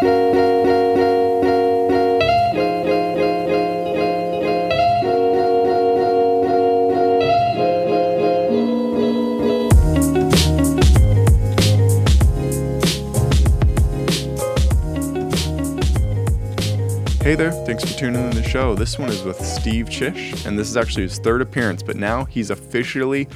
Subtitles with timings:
[0.00, 0.35] Hey there,
[17.66, 18.76] thanks for tuning in to the show.
[18.76, 22.24] This one is with Steve Chish, and this is actually his third appearance, but now
[22.24, 23.26] he's officially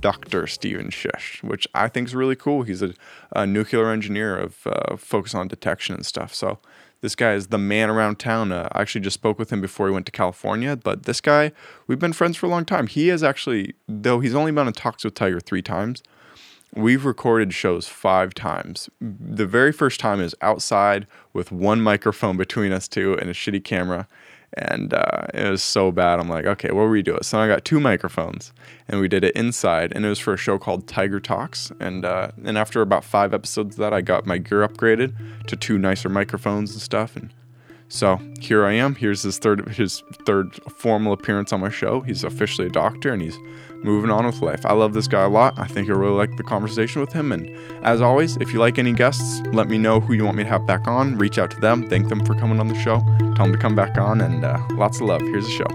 [0.00, 0.46] Dr.
[0.46, 2.62] Steven Chish, which I think is really cool.
[2.62, 2.94] He's a,
[3.36, 6.34] a nuclear engineer of uh, focus on detection and stuff.
[6.34, 6.60] So
[7.02, 8.52] this guy is the man around town.
[8.52, 11.52] Uh, I actually just spoke with him before he went to California, but this guy,
[11.86, 12.86] we've been friends for a long time.
[12.86, 16.02] He has actually, though he's only been on Talks with Tiger three times,
[16.76, 18.90] We've recorded shows five times.
[19.00, 23.62] The very first time is outside with one microphone between us two and a shitty
[23.62, 24.08] camera.
[24.56, 26.20] And uh, it was so bad.
[26.20, 27.22] I'm like, okay, what were we doing?
[27.22, 28.52] So I got two microphones
[28.88, 29.92] and we did it inside.
[29.94, 31.72] And it was for a show called Tiger Talks.
[31.80, 35.56] And, uh, and after about five episodes of that, I got my gear upgraded to
[35.56, 37.16] two nicer microphones and stuff.
[37.16, 37.32] And
[37.88, 38.94] so here I am.
[38.94, 42.00] Here's his third his third formal appearance on my show.
[42.00, 43.38] He's officially a doctor and he's
[43.84, 44.64] moving on with life.
[44.64, 45.58] I love this guy a lot.
[45.58, 47.30] I think you'll really like the conversation with him.
[47.30, 47.48] And
[47.84, 50.48] as always, if you like any guests, let me know who you want me to
[50.48, 51.16] have back on.
[51.18, 51.88] Reach out to them.
[51.88, 53.00] Thank them for coming on the show.
[53.36, 54.20] Tell them to come back on.
[54.20, 55.20] And uh, lots of love.
[55.20, 55.68] Here's the show.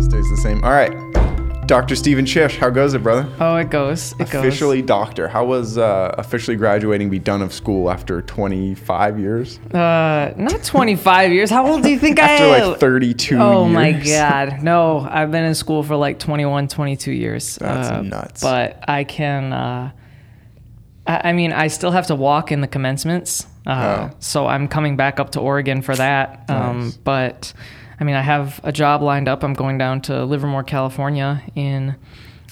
[0.00, 0.64] Stays the same.
[0.64, 1.21] All right.
[1.66, 1.94] Dr.
[1.94, 3.26] Steven Chish, how goes it, brother?
[3.40, 4.12] Oh, it goes.
[4.18, 5.28] It officially doctor.
[5.28, 9.58] How was uh, officially graduating, be done of school after 25 years?
[9.72, 11.50] Uh, not 25 years.
[11.50, 12.70] How old do you think I After am?
[12.72, 13.74] like 32 Oh years.
[13.74, 14.62] my god.
[14.62, 17.56] No, I've been in school for like 21, 22 years.
[17.56, 18.42] That's Uh, nuts.
[18.42, 19.92] But I can uh
[21.06, 23.46] I, I mean, I still have to walk in the commencements.
[23.66, 24.16] Uh, Oh.
[24.18, 26.44] so I'm coming back up to Oregon for that.
[26.48, 26.96] Um, Nice.
[26.96, 27.52] but
[28.00, 29.42] I mean, I have a job lined up.
[29.44, 31.94] I'm going down to Livermore, California in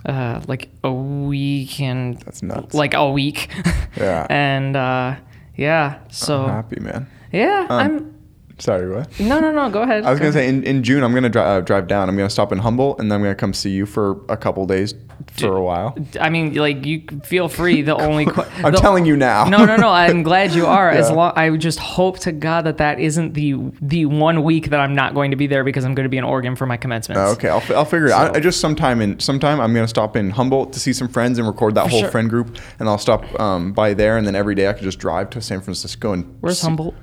[0.07, 2.75] uh, like a week and That's nuts.
[2.75, 3.49] like a week.
[3.97, 4.27] Yeah.
[4.31, 5.17] and uh,
[5.57, 7.07] yeah, so I'm happy, man.
[7.33, 8.15] yeah, I'm.
[8.61, 9.19] Sorry, what?
[9.19, 9.71] No, no, no.
[9.71, 10.05] Go ahead.
[10.05, 12.09] I was gonna say in, in June I'm gonna dri- uh, drive down.
[12.09, 14.67] I'm gonna stop in Humboldt and then I'm gonna come see you for a couple
[14.67, 14.95] days
[15.33, 15.97] for a while.
[16.21, 17.83] I mean, like you feel free.
[17.83, 19.45] The only que- I'm the- telling you now.
[19.45, 19.89] No, no, no.
[19.89, 20.91] I'm glad you are.
[20.91, 21.15] As Yeah.
[21.17, 24.95] long, I just hope to God that that isn't the the one week that I'm
[24.95, 27.19] not going to be there because I'm going to be in Oregon for my commencement.
[27.19, 28.35] Oh, okay, I'll, f- I'll figure it out.
[28.35, 31.39] I, I just sometime in sometime I'm gonna stop in Humboldt to see some friends
[31.39, 32.11] and record that whole sure.
[32.11, 34.99] friend group, and I'll stop um, by there, and then every day I could just
[34.99, 36.37] drive to San Francisco and.
[36.41, 36.95] Where's see- Humboldt?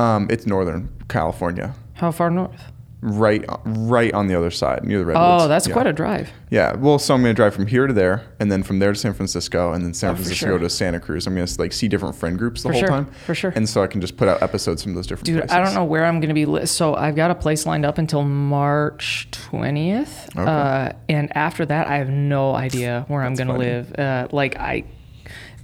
[0.00, 2.72] Um, it's Northern California, How far north?
[3.02, 5.42] right, right on the other side near the redwoods.
[5.44, 5.72] Oh, that's Yeah.
[5.74, 6.30] quite a drive.
[6.50, 8.98] Yeah, well, so I'm gonna drive from here to there, and then from there to
[8.98, 10.58] San Francisco, and then San Oh, Francisco sure.
[10.58, 11.26] to Santa Cruz.
[11.26, 13.52] I'm gonna like see different friend groups the For whole sure, time, for sure.
[13.54, 15.54] and so I can just put out episodes from those different Dude, places.
[15.56, 16.46] I don't know where I'm going to be.
[16.46, 20.28] Li- so I've got a place lined up until March 20th.
[20.36, 20.50] Okay.
[20.50, 23.94] Uh, and after that, I have no idea where I'm going to live.
[23.98, 24.84] Uh, like, I.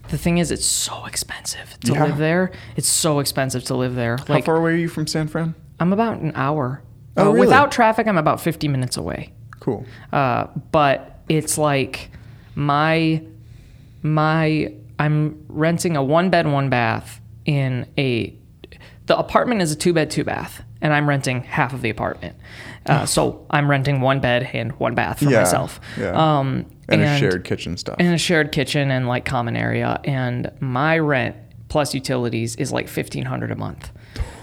[0.08, 2.04] The thing is, it's so expensive to Yeah.
[2.04, 2.52] live there.
[2.76, 4.16] It's so expensive to live there.
[4.18, 5.54] How Like, far away are you from San Fran?
[5.80, 6.82] I'm about an hour.
[7.16, 7.40] Oh, Uh, really?
[7.40, 9.32] Without traffic, I'm about 50 minutes away.
[9.60, 9.84] Cool.
[10.12, 12.10] Uh, but it's like
[12.54, 13.22] my
[14.02, 18.32] my I'm renting a one bed one bath in a
[19.06, 22.36] the apartment is a two bed two bath and I'm renting half of the apartment.
[22.86, 25.80] Uh, so I'm renting one bed and one bath for Yeah, myself.
[25.98, 26.10] yeah.
[26.38, 27.96] Um, And, a shared kitchen stuff.
[27.98, 30.00] and a shared kitchen and like common area.
[30.04, 31.36] And my rent
[31.68, 33.90] plus utilities is like 1500 a month.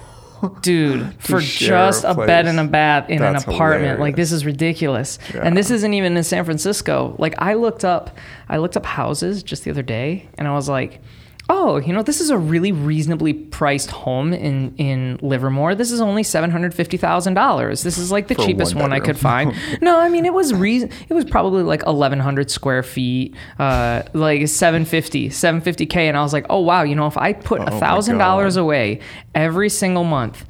[0.61, 4.33] Dude for just a a bed and a bath in That's an apartment like this
[4.33, 5.17] is ridiculous.
[5.33, 5.41] Yeah.
[5.41, 7.15] and this isn't even in san francisco.
[7.17, 8.17] Like i looked up
[8.49, 10.99] i looked up houses just the other day and i was like
[11.49, 15.75] oh you know this is a really reasonably priced home in in livermore.
[15.75, 19.53] This is only $750000 this is like the For cheapest one one i could find.
[19.81, 24.47] no i mean it was reason it was probably like 1100 square feet uh like
[24.47, 27.79] 750 750k and i was like oh wow you know if i put Oh a
[27.79, 28.99] thousand dollars away
[29.35, 30.45] every single month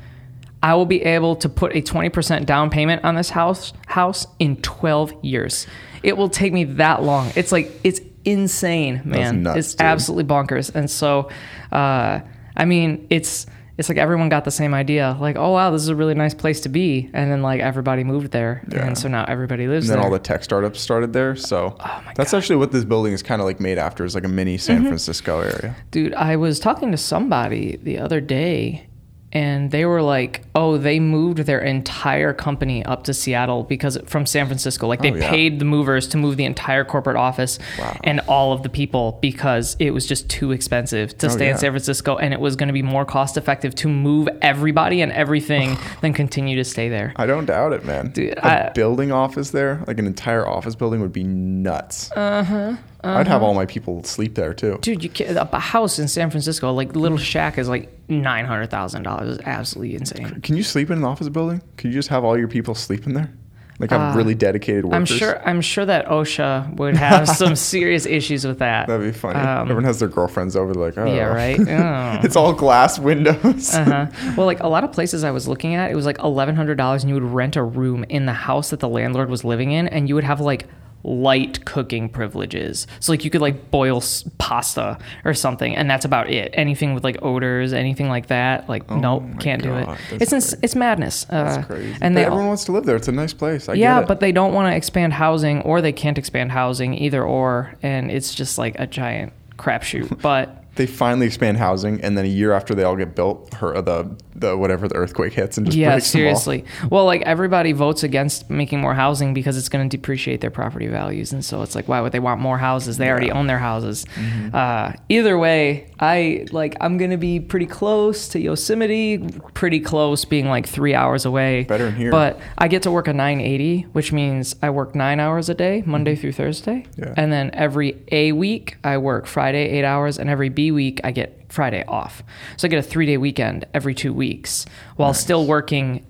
[0.62, 4.56] i will be able to put a 20% down payment on this house house in
[4.58, 5.68] 12 years.
[6.04, 7.32] It will take me that long.
[7.36, 9.82] It's like it's insane man nuts, it's dude.
[9.86, 11.30] absolutely bonkers and so
[11.72, 12.20] uh
[12.56, 13.46] i mean it's
[13.78, 16.34] it's like everyone got the same idea like oh wow this is a really nice
[16.36, 18.86] place to be and then like everybody moved there Yeah.
[18.86, 19.96] and so now everybody lives there.
[19.98, 21.36] and then there all the tech startups started there.
[21.36, 24.06] So Oh that's actually what this building is kind of like made after.
[24.06, 24.88] Is like a mini San Mm-hmm.
[24.90, 25.76] Francisco area.
[25.90, 28.86] Dude, I was talking to somebody the other day
[29.34, 34.26] and they were like, "Oh, they moved their entire company up to Seattle because from
[34.26, 34.88] San Francisco.
[34.88, 35.30] Like they Oh, yeah.
[35.30, 37.98] paid the movers to move the entire corporate office Wow.
[38.06, 41.52] and all of the people because it was just too expensive to Oh, stay yeah.
[41.54, 45.02] in San Francisco and it was going to be more cost effective to move everybody
[45.02, 48.12] and everything than continue to stay there." I don't doubt it, man.
[48.12, 52.12] Dude, a I- building office there, like an entire office building, would be nuts.
[52.14, 54.80] Uh, I'd have all my people sleep there too.
[54.82, 58.70] Dude, you can a house in San Francisco, like little shack, is like nine hundred
[58.70, 59.38] thousand dollars.
[59.38, 60.42] It's absolutely insane.
[60.42, 61.62] Can you sleep in an office building?
[61.78, 63.32] Could you just have all your people sleep in there?
[63.80, 64.94] Like i have really dedicated workers.
[64.94, 65.48] Uh, I'm sure.
[65.48, 68.88] I'm sure that OSHA would have some serious issues with that.
[68.88, 69.40] That'd be funny.
[69.40, 71.06] Um, Everyone has their girlfriends over, like, oh.
[71.06, 71.60] Yeah, right.
[71.74, 72.20] Oh.
[72.24, 73.74] it's all glass windows.
[73.74, 74.08] Uh-huh.
[74.38, 76.76] Well, like a lot of places I was looking at, it was like eleven hundred
[76.76, 79.72] dollars, and you would rent a room in the house that the landlord was living
[79.72, 80.68] in, and you would have like
[81.04, 82.88] light cooking privileges.
[83.02, 86.52] So like you could like boil s- pasta or something, and that's about it.
[86.54, 89.88] Anything with like odors, anything like that, like nope, Oh my can't do God, it.
[90.12, 91.26] that's It's ins- it's madness.
[91.30, 91.96] Uh, That's crazy.
[92.02, 92.96] And they everyone wants to live there.
[92.96, 93.68] It's a nice place.
[93.68, 94.08] I yeah, get it.
[94.08, 98.10] but they don't want to expand housing, or they can't expand housing either or, and
[98.10, 100.20] it's just like a giant crapshoot.
[100.22, 103.80] But they finally expand housing, and then a year after they all get built, her
[103.82, 106.36] the the whatever the earthquake hits and just yeah, breaks them all.
[106.36, 106.66] seriously.
[106.90, 110.88] Well, like everybody votes against making more housing because it's going to depreciate their property
[110.88, 112.98] values, and so it's like, why would they want more houses?
[112.98, 114.06] They already own their houses.
[114.16, 114.56] Mm-hmm.
[114.56, 119.20] Uh, either way, I like I'm going to be pretty close to Yosemite,
[119.54, 121.66] pretty close, being like three hours away.
[121.66, 122.10] Better here.
[122.10, 125.84] But I get to work a 980, which means I work nine hours a day,
[125.86, 127.04] Monday through Thursday, Mm-hmm.
[127.04, 127.14] Yeah.
[127.18, 131.12] and then every A week I work Friday eight hours, and every B week I
[131.12, 132.24] get Friday off.
[132.58, 134.66] So I get a three day weekend every two weeks
[134.96, 136.06] while still working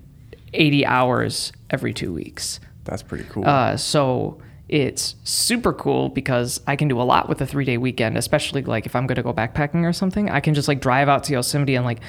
[0.52, 2.60] 80 hours every two weeks.
[2.84, 3.46] That's pretty cool.
[3.46, 7.78] Uh, so it's super cool because I can do a lot with a three day
[7.78, 10.30] weekend, especially like if I'm going to go backpacking or something.
[10.30, 12.00] I can just like drive out to Yosemite and like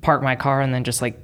[0.00, 1.18] park my car and then just like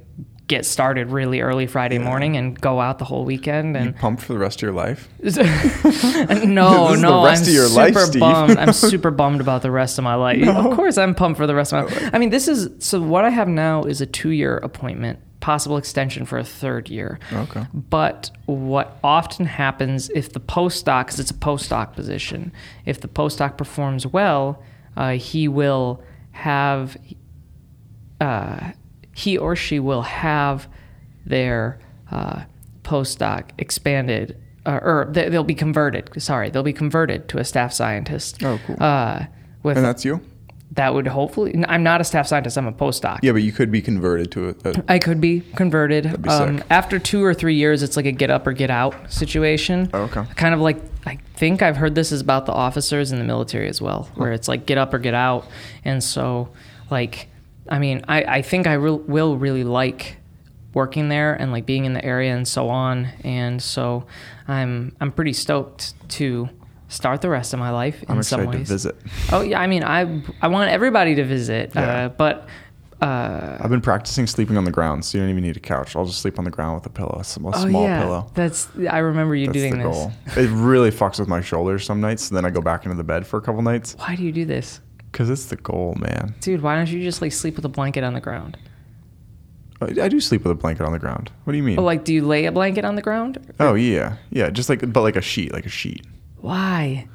[0.51, 4.21] get started really early Friday morning and go out the whole weekend you and pumped
[4.21, 5.07] for the rest of your life?
[5.23, 8.57] no, no, the rest I'm of your super life, bummed.
[8.57, 10.45] I'm super bummed about the rest of my life.
[10.45, 11.95] Of course, I'm pumped for the rest of my.
[11.95, 12.09] Life.
[12.13, 13.01] I mean, this is so.
[13.01, 17.17] What I have now is a two-year appointment, possible extension for a third year.
[17.31, 17.65] Okay.
[17.73, 22.51] But what often happens if the postdoc, because it's a postdoc position,
[22.85, 24.61] if the postdoc performs well,
[24.97, 26.97] uh, he will have
[28.19, 28.71] uh,
[29.21, 30.67] he or she will have
[31.25, 31.79] their
[32.11, 32.41] uh,
[32.83, 34.35] postdoc expanded,
[34.65, 36.09] uh, or they- they'll be converted.
[36.21, 38.43] Sorry, they'll be converted to a staff scientist.
[38.43, 38.77] Oh, cool.
[38.79, 39.25] Uh,
[39.63, 40.21] with And that's you?
[40.73, 41.53] that would hopefully.
[41.67, 42.57] I'm not a staff scientist.
[42.57, 43.19] I'm a postdoc.
[43.21, 44.55] Yeah, but you could be converted to a.
[44.69, 46.21] a I could be converted.
[46.21, 46.67] be um, sick.
[46.69, 49.89] after two or three years, it's like a get up or get out situation.
[49.93, 50.23] Oh, okay.
[50.35, 53.67] Kind of like I think I've heard this is about the officers in the military
[53.67, 55.45] as well, where it's like get up or get out.
[55.83, 56.49] And so,
[56.89, 57.27] like,
[57.69, 60.17] I mean, I I think I re- will really like
[60.73, 63.05] working there and like being in the area and so on.
[63.23, 64.05] And so,
[64.47, 66.49] I'm I'm pretty stoked to
[66.87, 68.95] start the rest of my life in I'm some excited to visit.
[69.31, 72.05] Oh yeah, I mean, I I want everybody to visit, Yeah.
[72.05, 72.47] uh, but.
[73.01, 75.95] Uh, I've been practicing sleeping on the ground, so you don't even need a couch.
[75.95, 78.03] I'll just sleep on the ground with a pillow, a sm- a Oh small yeah,
[78.03, 78.31] pillow.
[78.35, 78.67] that's.
[78.87, 79.97] I remember you That's doing the this.
[79.97, 80.11] goal.
[80.37, 82.29] It really fucks with my shoulders some nights.
[82.29, 84.31] And then I go back into the bed for a couple nights Why do you
[84.31, 84.81] do this,
[85.11, 86.35] because it's the goal, man.
[86.41, 86.61] dude?
[86.61, 88.57] Why don't you just like sleep with a blanket on the ground?
[89.81, 91.31] I I do sleep with a blanket on the ground.
[91.43, 91.79] What do you mean?
[91.79, 93.53] Oh, like, do you lay a blanket on the ground?
[93.59, 96.05] oh yeah, yeah, just like but like a sheet, like a sheet.
[96.37, 97.07] Why?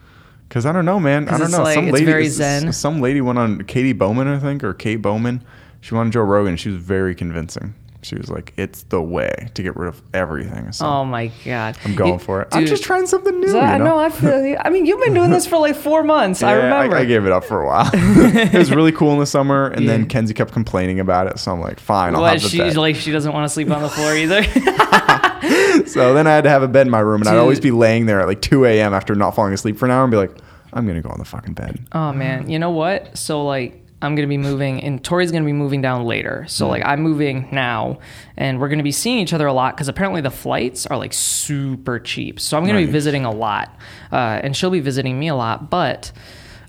[0.48, 1.28] Cause I don't know, man.
[1.28, 1.62] I don't know.
[1.62, 2.28] like- some lady.
[2.70, 5.42] Some lady went on Katy Bowman, I think, or Kate Bowman.
[5.80, 6.56] She went on Joe Rogan.
[6.56, 7.74] She was very convincing.
[8.06, 11.76] She was like, "It's the way to get rid of everything." So Oh my god,
[11.84, 12.48] I'm going You- for it.
[12.52, 13.48] I'm just trying something new.
[13.48, 13.84] so I you know?
[13.84, 13.98] know.
[13.98, 14.46] I feel.
[14.46, 14.56] you.
[14.64, 16.42] I mean, you've been doing this for like four months.
[16.42, 16.96] I remember.
[16.96, 17.90] I, gave it up for a while.
[17.94, 21.38] it was really cool in the summer, and then Kenzie kept complaining about it.
[21.40, 22.94] So I'm like, "Fine, I'll have the she bed." like?
[22.96, 24.44] She doesn't want to sleep on the floor either.
[25.86, 27.70] so then I had to have a bed in my room, and I'd always be
[27.70, 28.94] laying there at like 2 a.m.
[28.94, 30.32] after not falling asleep for an hour, and be like,
[30.72, 33.16] "I'm gonna go on the fucking bed." Oh man, you know what?
[33.18, 36.44] So like I'm gonna be moving, and Tori's gonna be moving down later.
[36.48, 37.98] So like I'm moving now,
[38.36, 41.12] and we're gonna be seeing each other a lot because apparently the flights are like
[41.14, 42.38] super cheap.
[42.38, 43.74] So I'm gonna be visiting a lot,
[44.12, 45.70] uh, and she'll be visiting me a lot.
[45.70, 46.12] But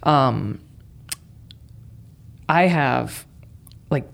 [0.04, 0.60] um,
[2.48, 3.26] I have
[3.90, 4.10] like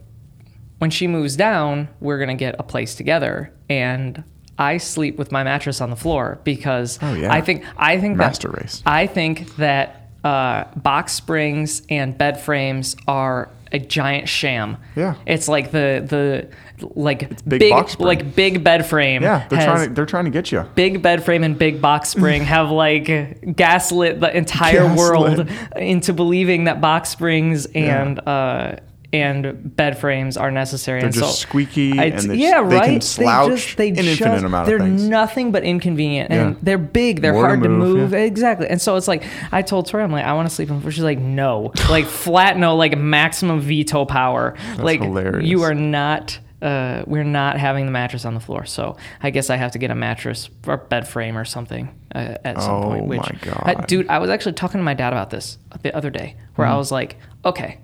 [0.79, 4.23] when she moves down, we're gonna get a place together, and
[4.57, 7.31] I sleep with my mattress on the floor because Oh, yeah.
[7.33, 8.83] I think I think Master that, race.
[8.85, 14.77] I think that uh, box springs and bed frames are a giant sham.
[14.95, 15.15] Yeah.
[15.25, 16.47] it's like the the
[16.95, 18.07] like big big, box spring.
[18.07, 19.23] like big bed frame.
[19.23, 20.61] Yeah, they're trying to they're trying to get you.
[20.75, 24.97] big bed frame and big box spring have like gaslit the entire Gaslit.
[24.97, 28.75] world into believing that box springs and uh
[29.13, 30.99] and bed frames are necessary.
[30.99, 32.85] They're and just so squeaky I'd- and they yeah, just- they right.
[32.91, 36.59] can slouch an infinite amount of they're nothing but inconvenient, and Yeah.
[36.63, 37.21] they're big.
[37.21, 38.11] They're More hard to move, move.
[38.13, 38.19] yeah.
[38.19, 38.67] Exactly.
[38.67, 40.91] And so it's like I told Tori, I'm like, I want to sleep floor.
[40.91, 44.55] She's like, no, like flat no, like maximum veto power.
[44.79, 45.47] like hilarious.
[45.47, 48.63] you are not uh, we're not having the mattress on the floor.
[48.65, 52.35] So I guess I have to get a mattress or bed frame or something uh,
[52.45, 53.05] at some Oh point.
[53.07, 53.63] Which, my God.
[53.65, 56.65] I- dude, I was actually talking to my dad about this the other day, where
[56.65, 56.73] Mm-hmm.
[56.75, 57.79] I was like, okay,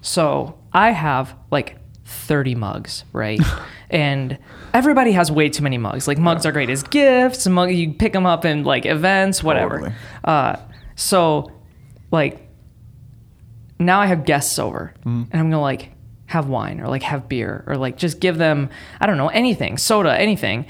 [0.00, 3.40] so I have like 30 mugs, right?
[3.90, 4.38] and
[4.74, 6.06] everybody has way too many mugs.
[6.08, 7.46] Like mugs are great as gifts.
[7.46, 9.78] Mug, you pick them up in like events, whatever.
[9.78, 9.94] Totally.
[10.24, 10.56] Uh,
[10.96, 11.52] so
[12.10, 12.46] like
[13.78, 15.22] now I have guests over, Mm-hmm.
[15.30, 15.92] and I'm gonna like
[16.26, 19.78] have wine or like have beer or like just give them I don't know anything,
[19.78, 20.66] soda, anything.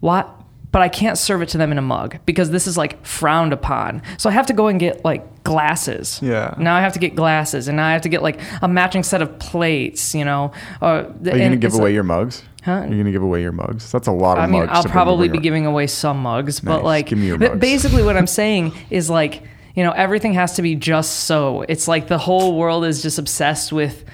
[0.00, 0.28] What?
[0.74, 3.52] But I can't serve it to them in a mug because this is like frowned
[3.52, 4.02] upon.
[4.18, 6.18] So I have to go and get like glasses.
[6.20, 6.52] Yeah.
[6.58, 9.04] Now I have to get glasses, and now I have to get like a matching
[9.04, 10.16] set of plates.
[10.16, 10.50] You know.
[10.82, 12.42] Uh, Are you gonna give away your mugs?
[12.64, 12.86] Huh?
[12.88, 13.92] You're gonna give away your mugs?
[13.92, 14.72] That's a lot of I mean, mugs.
[14.72, 17.60] I'll probably be giving away some mugs, but like, Give me your but mugs.
[17.60, 19.44] basically, what I'm saying is like,
[19.76, 21.62] you know, everything has to be just so.
[21.68, 24.04] It's like the whole world is just obsessed with.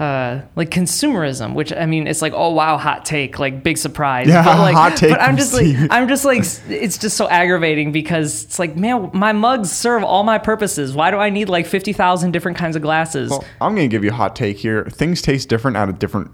[0.00, 4.28] Uh, like consumerism, which I mean, it's like, oh wow, hot take, like big surprise.
[4.28, 7.28] Yeah, but like, hot take But I'm just like, I'm just like, it's just so
[7.28, 10.94] aggravating because it's like, man, my mugs serve all my purposes.
[10.94, 13.28] Why do I need like fifty thousand different kinds of glasses?
[13.28, 14.86] Well, I'm gonna give you a hot take here.
[14.86, 16.30] Things taste different out of different.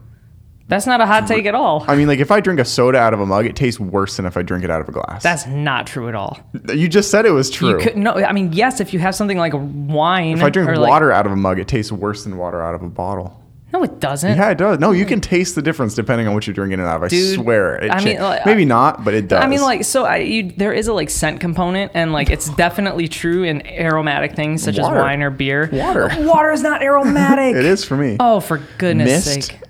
[0.68, 1.84] That's not a hot take at all.
[1.88, 4.16] I mean, like if I drink a soda out of a mug, it tastes worse
[4.16, 5.24] than if I drink it out of a glass.
[5.24, 6.38] That's not true at all.
[6.72, 7.70] you just said it was true.
[7.70, 8.12] You could no.
[8.14, 10.38] I mean, yes, if you have something like wine.
[10.38, 12.62] if I drink or like- water out of a mug, it tastes worse than water
[12.62, 13.42] out of a bottle.
[13.76, 14.36] No, it doesn't.
[14.36, 14.78] Yeah, it does.
[14.78, 15.08] No, you hmm.
[15.08, 17.02] can taste the difference depending on what you're drinking it out of.
[17.04, 17.76] I Dude, swear.
[17.76, 19.42] It I mean, like, maybe not, but it does.
[19.42, 22.48] I mean, like, so I, you, there is a like scent component, and like it's
[22.50, 24.96] definitely true in aromatic things such Water.
[24.96, 25.68] as wine or beer.
[25.72, 26.10] Water.
[26.20, 27.54] water is not aromatic.
[27.56, 28.16] it is for me.
[28.18, 29.48] Oh, for goodness Mist.
[29.48, 29.60] sake,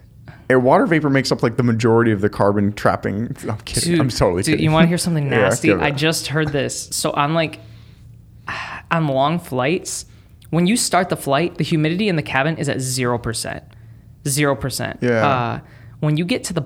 [0.49, 3.37] Air water vapor makes up like the majority of the carbon trapping.
[3.49, 3.93] I'm kidding.
[3.93, 4.01] dude!
[4.01, 4.65] I'm totally dude, kidding.
[4.65, 5.69] you want to hear something nasty?
[5.69, 5.83] give it.
[5.83, 6.89] I just heard this.
[6.93, 7.59] So on like
[8.91, 10.07] on long flights,
[10.51, 13.65] when you start the flight, the humidity in the cabin is at zero percent.
[14.27, 14.99] Zero percent.
[15.03, 15.27] Yeah.
[15.27, 15.61] Uh,
[16.01, 16.63] when you get to the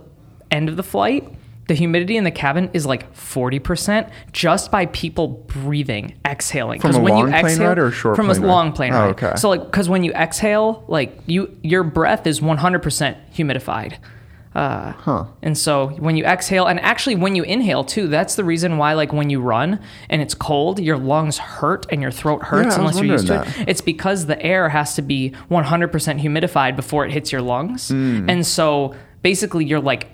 [0.50, 1.28] end of the flight,
[1.68, 6.80] the humidity in the cabin is like forty percent just by people breathing, exhaling.
[6.80, 8.48] From a when you long plane exhale, ride or short from plane a ride?
[8.48, 9.10] long plane Oh, ride.
[9.22, 9.32] okay.
[9.36, 13.98] So like, because when you exhale, like you, your breath is one hundred percent humidified.
[14.54, 15.24] Uh, Huh.
[15.42, 18.94] and so when you exhale, and actually when you inhale too, that's the reason why,
[18.94, 19.78] like when you run
[20.08, 23.34] and it's cold, your lungs hurt and your throat hurts Yeah, unless you're used to
[23.36, 23.68] wondering it.
[23.68, 27.90] It's because the air has to be 100% humidified before it hits your lungs.
[27.90, 28.28] Hmm.
[28.28, 30.08] And so basically, you're like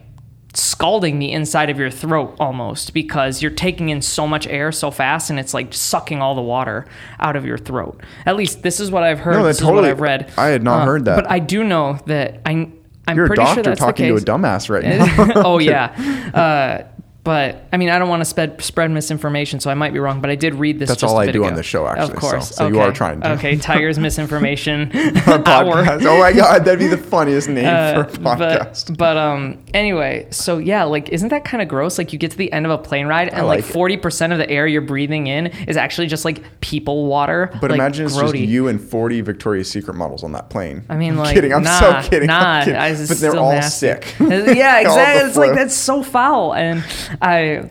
[0.52, 4.90] scalding the inside of your throat almost because you're taking in so much air so
[4.90, 6.86] fast and it's like sucking all the water
[7.20, 8.00] out of your throat.
[8.24, 9.34] At least this is what I've heard.
[9.34, 10.30] No, that this is totally- what I've read.
[10.36, 11.16] Uh, I had not heard that.
[11.16, 12.68] But I do know that I.
[13.06, 14.84] I'm You're a pretty doctor sure that's talking the to a dumbass right
[15.34, 15.42] now.
[15.44, 15.92] oh yeah,
[16.34, 16.86] uh,
[17.26, 20.20] but I mean, I don't want to spread spread misinformation, so I might be wrong.
[20.20, 20.88] But I did read this.
[20.88, 21.56] That's all I do on ago.
[21.56, 22.48] this show, actually, Of so- course.
[22.54, 23.32] so you are trying to.
[23.32, 26.06] Okay, Tiger's misinformation podcast.
[26.06, 28.86] Oh my god, that'd be the funniest name Uh, for a podcast.
[28.88, 31.98] But, but um anyway, so yeah, like isn't that kind of gross?
[31.98, 34.32] Like you get to the end of a plane ride and like like forty percent
[34.32, 37.50] of the air you're breathing in is actually just like people water.
[37.60, 40.84] But like, imagine it's just you and 40 Victoria's Secret models on that plane.
[40.88, 41.52] I mean, I'm like, kidding.
[41.52, 42.30] I'm nah, so kidding.
[42.30, 42.78] I'm kidding.
[42.78, 43.86] I- but they're all nasty.
[43.86, 44.14] sick.
[44.20, 45.22] yeah, exactly.
[45.22, 46.84] the It's like that's so foul, and
[47.20, 47.70] I,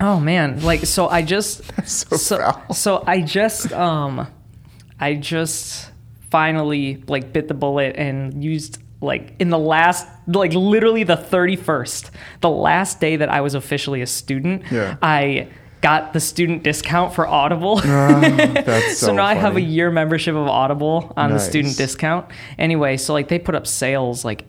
[0.00, 4.26] oh man, like so I just so so, so I just um,
[5.00, 5.90] I just
[6.30, 12.10] finally like bit the bullet and used like in the last like literally the 31st
[12.42, 14.96] the last day that i was officially a student Yeah.
[15.00, 15.48] i
[15.80, 20.34] got the student discount for audible That's so, so, now I have a year membership
[20.34, 22.26] of Audible on the student discount.
[22.58, 24.44] Anyway, so like they put up sales like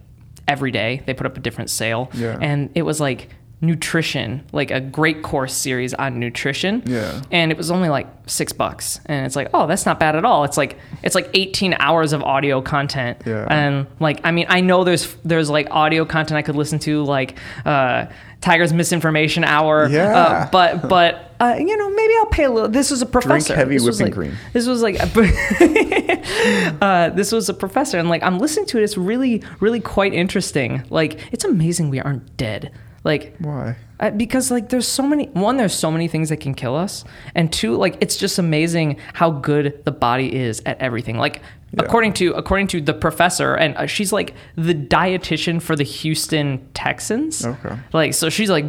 [0.48, 1.03] every day.
[1.05, 2.09] They put up a different sale.
[2.13, 2.38] Yeah.
[2.41, 3.29] And it was like
[3.61, 6.81] nutrition, like a great course series on nutrition.
[6.85, 7.21] Yeah.
[7.31, 8.99] And it was only like six bucks.
[9.05, 10.43] And it's like, oh, that's not bad at all.
[10.45, 13.21] It's like it's like 18 hours of audio content.
[13.25, 13.45] Yeah.
[13.49, 17.03] And like I mean, I know there's there's like audio content I could listen to,
[17.03, 18.05] like uh
[18.41, 19.89] Tiger's misinformation hour.
[19.89, 20.17] Yeah.
[20.17, 22.69] Uh, but but uh, you know, maybe I'll pay a little.
[22.69, 23.53] This was a professor.
[23.55, 24.37] heavy This whipping like- cream.
[24.53, 24.95] This was like,
[26.81, 28.83] uh, this was a professor, and like I'm listening to it.
[28.83, 30.83] It's really, really quite interesting.
[30.89, 32.71] Like it's amazing we aren't dead.
[33.03, 33.75] Like Why?
[33.99, 37.05] uh, because like there's so many one there's so many things that can kill us
[37.33, 41.41] and two like it's just amazing how good the body is at everything like
[41.77, 46.67] according to according to the professor and uh, she's like the dietitian for the Houston
[46.73, 47.75] Texans Okay.
[47.93, 48.65] like so she's like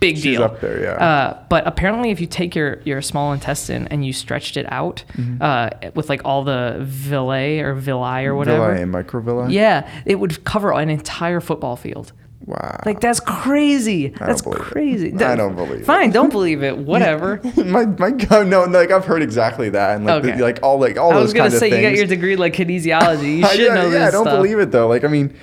[0.00, 0.90] big She's deal up there, yeah.
[0.94, 5.04] uh, but apparently if you take your your small intestine and you stretched it out
[5.14, 5.38] Mm-hmm.
[5.40, 9.52] uh, with like all the villi or villi or whatever Villa and microvilla?
[9.52, 12.12] yeah it would cover an entire football field
[12.44, 12.80] Wow.
[12.84, 14.08] like that's crazy.
[14.08, 14.64] That's believe it.
[14.64, 15.14] crazy.
[15.14, 15.84] I don't believe it.
[15.84, 16.76] Fine, don't believe it.
[16.76, 17.40] Whatever.
[17.56, 20.36] my my god, no, like I've heard exactly that, and like Okay.
[20.36, 23.38] the, like all like all I was gonna say you got your degree like kinesiology.
[23.38, 24.36] You should yeah, know yeah, this I don't stuff.
[24.38, 24.88] believe it though.
[24.88, 25.34] Like I mean,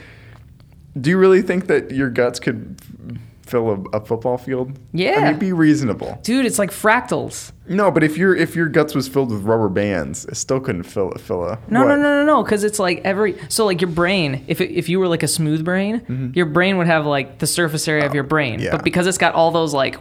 [1.00, 2.78] Do you really think that your guts could
[3.50, 4.78] fill a, a football field?
[4.94, 5.20] Yeah.
[5.20, 6.20] I mean, be reasonable.
[6.24, 7.52] Dude, it's like fractals.
[7.68, 10.84] No, but if your if your guts was filled with rubber bands, it still couldn't
[10.84, 11.60] fill fill a.
[11.68, 11.90] No, what?
[11.90, 12.44] no, no, no, no.
[12.44, 14.44] Because it's like every so like your brain.
[14.48, 17.48] If it, if you were like a smooth brain, your brain would have like the
[17.48, 18.56] surface area of your brain.
[18.56, 18.62] Mm-hmm.
[18.62, 18.72] Oh, yeah.
[18.72, 19.98] But because it's got all those like,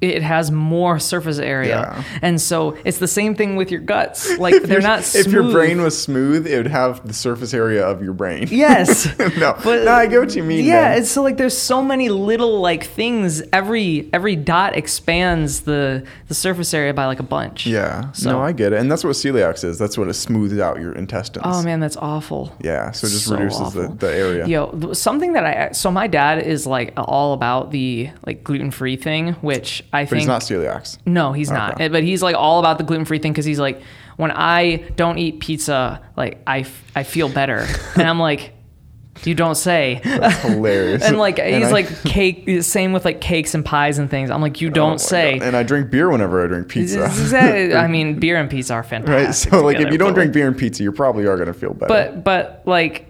[0.00, 2.04] it has more surface area, Yeah.
[2.22, 4.36] and so it's the same thing with your guts.
[4.38, 5.04] Like they're not.
[5.04, 5.26] Smooth.
[5.26, 8.46] If your brain was smooth, it would have the surface area of your brain.
[8.50, 9.06] Yes.
[9.38, 10.64] no, But- no, I get what you mean.
[10.64, 13.42] Yeah, it's so like there's so many little like things.
[13.52, 17.66] Every every dot expands the the surface area by like a bunch.
[17.66, 18.12] yeah.
[18.12, 19.78] So- no, I get it, and that's what celiac is.
[19.78, 21.44] That's what it smooths out your intestines.
[21.48, 22.54] Oh man, that's awful.
[22.62, 23.94] Yeah, so it just So reduces the, awful.
[23.96, 24.46] the area.
[24.46, 28.70] Yo, th- something that I so my dad is like all about the like gluten
[28.70, 30.98] free thing, which I but think he's not celiac.
[31.06, 31.74] no, he's not.
[31.74, 31.84] Okay.
[31.84, 33.80] Eh, But he's like all about the gluten free thing because he's like,
[34.16, 38.52] when I don't eat pizza, like I, f- I feel better, and I'm like,
[39.24, 40.00] you don't say.
[40.04, 41.02] That's hilarious.
[41.04, 44.30] and like And he's I- like cake, same with like cakes and pies and things.
[44.30, 45.38] I'm like, you Oh don't my say.
[45.38, 45.46] God.
[45.48, 47.04] And I drink beer whenever I drink pizza.
[47.04, 47.74] Exactly.
[47.74, 49.26] I mean, beer and pizza are fantastic.
[49.26, 49.34] right.
[49.34, 51.88] So like, if you don't drink beer and pizza, you probably are gonna feel better.
[51.88, 53.06] but but like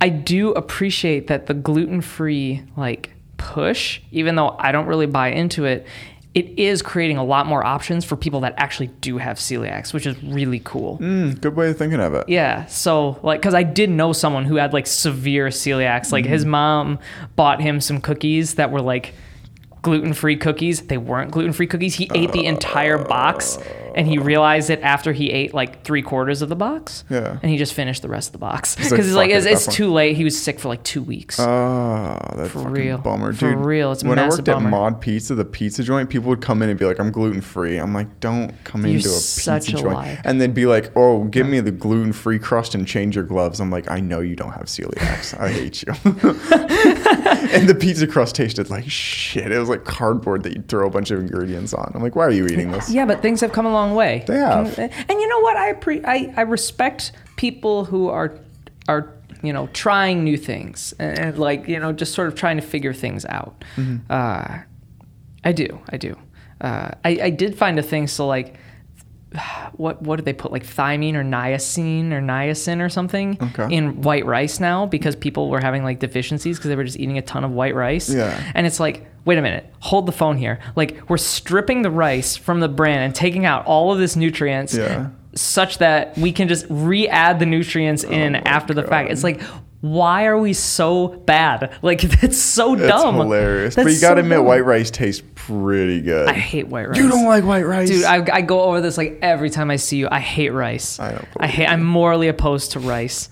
[0.00, 5.64] I do appreciate that the gluten-free like push, even though I don't really buy into
[5.64, 5.86] it,
[6.34, 10.06] it is creating a lot more options for people that actually do have celiacs, which
[10.06, 10.98] is really cool.
[10.98, 12.28] Mm, good way of thinking of it.
[12.28, 16.12] Yeah, so like cuz I did know someone who had like severe celiacs.
[16.12, 16.32] Like Mm-hmm.
[16.34, 16.98] his mom
[17.34, 19.14] bought him some cookies that were like
[19.82, 20.82] gluten-free cookies.
[20.82, 21.94] They weren't gluten-free cookies.
[21.94, 23.58] He ate the entire box
[23.98, 27.02] and he realized it after he ate like 3 quarters of the box.
[27.10, 27.38] Yeah.
[27.42, 29.66] And he just finished the rest of the box like, cuz it's like it's, it's
[29.66, 30.16] too late.
[30.16, 31.38] He was sick for like 2 weeks.
[31.40, 32.98] Oh, that's For real.
[32.98, 33.58] bummer, For dude.
[33.64, 34.62] real, it's a when I worked at.
[34.62, 37.76] Mod Pizza, the pizza joint, people would come in and be like, "I'm gluten free."
[37.78, 40.20] I'm like, "Don't come You're into a pizza a joint," liar.
[40.24, 43.58] and they'd be like, "Oh, give me the gluten free crust and change your gloves."
[43.60, 45.38] I'm like, "I know you don't have celiacs.
[45.40, 45.92] I hate you."
[47.52, 49.50] and the pizza crust tasted like shit.
[49.50, 51.90] It was like cardboard that you throw a bunch of ingredients on.
[51.94, 54.24] I'm like, "Why are you eating this?" Yeah, but things have come a long way.
[54.26, 54.78] They have.
[54.78, 55.56] And, and you know what?
[55.56, 58.38] I, appre I I respect people who are
[58.88, 62.56] are you know trying new things and, and, like you know just sort of trying
[62.56, 63.64] to figure things out.
[63.76, 64.10] Mm-hmm.
[64.10, 64.58] Uh,
[65.44, 66.16] I do, I do.
[66.60, 68.06] Uh, I I did find a thing.
[68.06, 68.54] So like.
[69.72, 73.74] What what did they put like thiamine or niacin or niacin or something Okay.
[73.74, 77.18] in white rice now because people were having like deficiencies because they were just eating
[77.18, 78.08] a ton of white rice.
[78.08, 78.40] Yeah.
[78.54, 80.60] And it's like, wait a minute, hold the phone here.
[80.76, 84.74] Like we're stripping the rice from the bran and taking out all of this nutrients
[84.74, 85.10] Yeah.
[85.34, 89.10] such that we can just re-add the nutrients in Oh after the fact.
[89.10, 89.42] It's like
[89.80, 91.72] why are we so bad?
[91.82, 92.86] Like that's so dumb.
[92.86, 93.74] That's hilarious.
[93.76, 94.46] That's but you got to so admit, dumb.
[94.46, 96.28] white rice tastes pretty good.
[96.28, 96.98] I hate white rice.
[96.98, 99.76] you don't like white rice, Dude, I, I go over this like every time I
[99.76, 100.08] see you.
[100.10, 100.98] I hate rice.
[100.98, 101.66] I don't I hate.
[101.66, 103.28] I'm morally opposed to rice.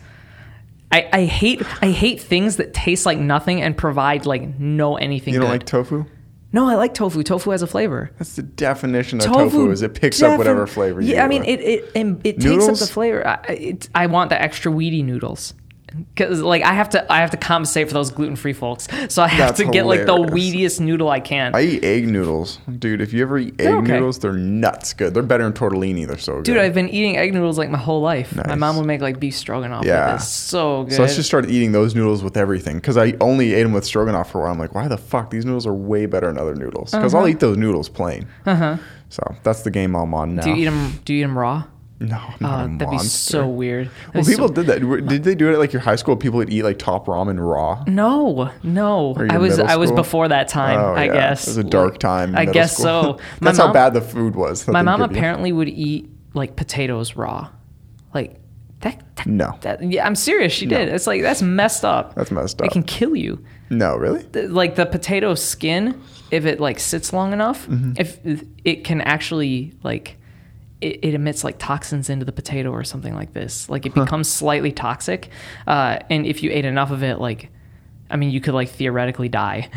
[0.92, 5.34] I, I hate I hate things that taste like nothing and provide like no anything
[5.34, 5.60] you don't good.
[5.60, 6.06] like tofu?
[6.52, 7.22] no, I like tofu.
[7.22, 8.12] Tofu has a flavor.
[8.18, 11.42] That's the definition of tofu, is it picks up whatever flavor you Yeah, I mean
[11.44, 11.60] it.
[11.60, 13.26] it it it, it takes up the flavor.
[13.26, 15.52] I, it, I want the extra weedy noodles.
[16.16, 18.88] Cause like I have to, I have to compensate for those gluten free folks.
[19.08, 21.54] So I have That's to get like the weediest noodle I can.
[21.54, 23.00] I eat egg noodles, dude.
[23.00, 23.92] If you ever eat egg okay.
[23.92, 25.14] noodles, they're nuts good.
[25.14, 26.06] They're better than tortellini.
[26.06, 26.44] They're so good.
[26.44, 28.34] Dude, I've been eating egg noodles like my whole life.
[28.46, 29.84] My mom would make like beef stroganoff.
[29.84, 30.16] Yeah.
[30.18, 30.94] So good.
[30.94, 33.84] so I just started eating those noodles with everything because I only ate them with
[33.84, 34.52] stroganoff for a while.
[34.52, 35.30] I'm like, why the fuck?
[35.30, 37.22] These noodles are way better than other noodles because Uh-huh.
[37.24, 38.26] I'll eat those noodles plain.
[38.44, 38.76] Uh-huh.
[39.08, 40.42] So that's the game I'm on now.
[40.42, 40.92] do you eat them?
[41.04, 41.64] Do you eat them raw?
[41.98, 43.86] No, I'm not Oh, a that'd be so weird.
[43.86, 45.06] Well, That'd be people so- did that.
[45.08, 46.14] Did they do it at like your high school?
[46.16, 47.82] People would eat like top ramen raw.
[47.86, 49.16] No, no.
[49.30, 50.78] I was I was before that time.
[50.78, 51.12] Oh, I yeah.
[51.14, 52.36] guess it was a dark time.
[52.36, 53.18] I guess school.
[53.18, 53.20] so.
[53.40, 54.68] That's how bad the food was.
[54.68, 57.48] My mom apparently would eat like potatoes raw,
[58.12, 58.36] like
[58.80, 59.02] that.
[59.16, 60.52] that No, That, yeah, I'm serious.
[60.52, 60.88] She did.
[60.90, 62.14] It's like that's messed up.
[62.14, 62.66] that's messed up.
[62.66, 63.42] It can kill you.
[63.70, 64.22] No, really?
[64.32, 65.98] The- Like the potato skin,
[66.30, 67.94] if it like sits long enough, Mm-hmm.
[67.96, 68.18] if
[68.66, 70.18] it can actually like
[70.80, 73.68] it, it emits like toxins into the potato or something like this.
[73.68, 75.30] Like it becomes slightly toxic,
[75.66, 77.50] uh, and if you ate enough of it, like
[78.10, 79.70] I mean, you could like theoretically die.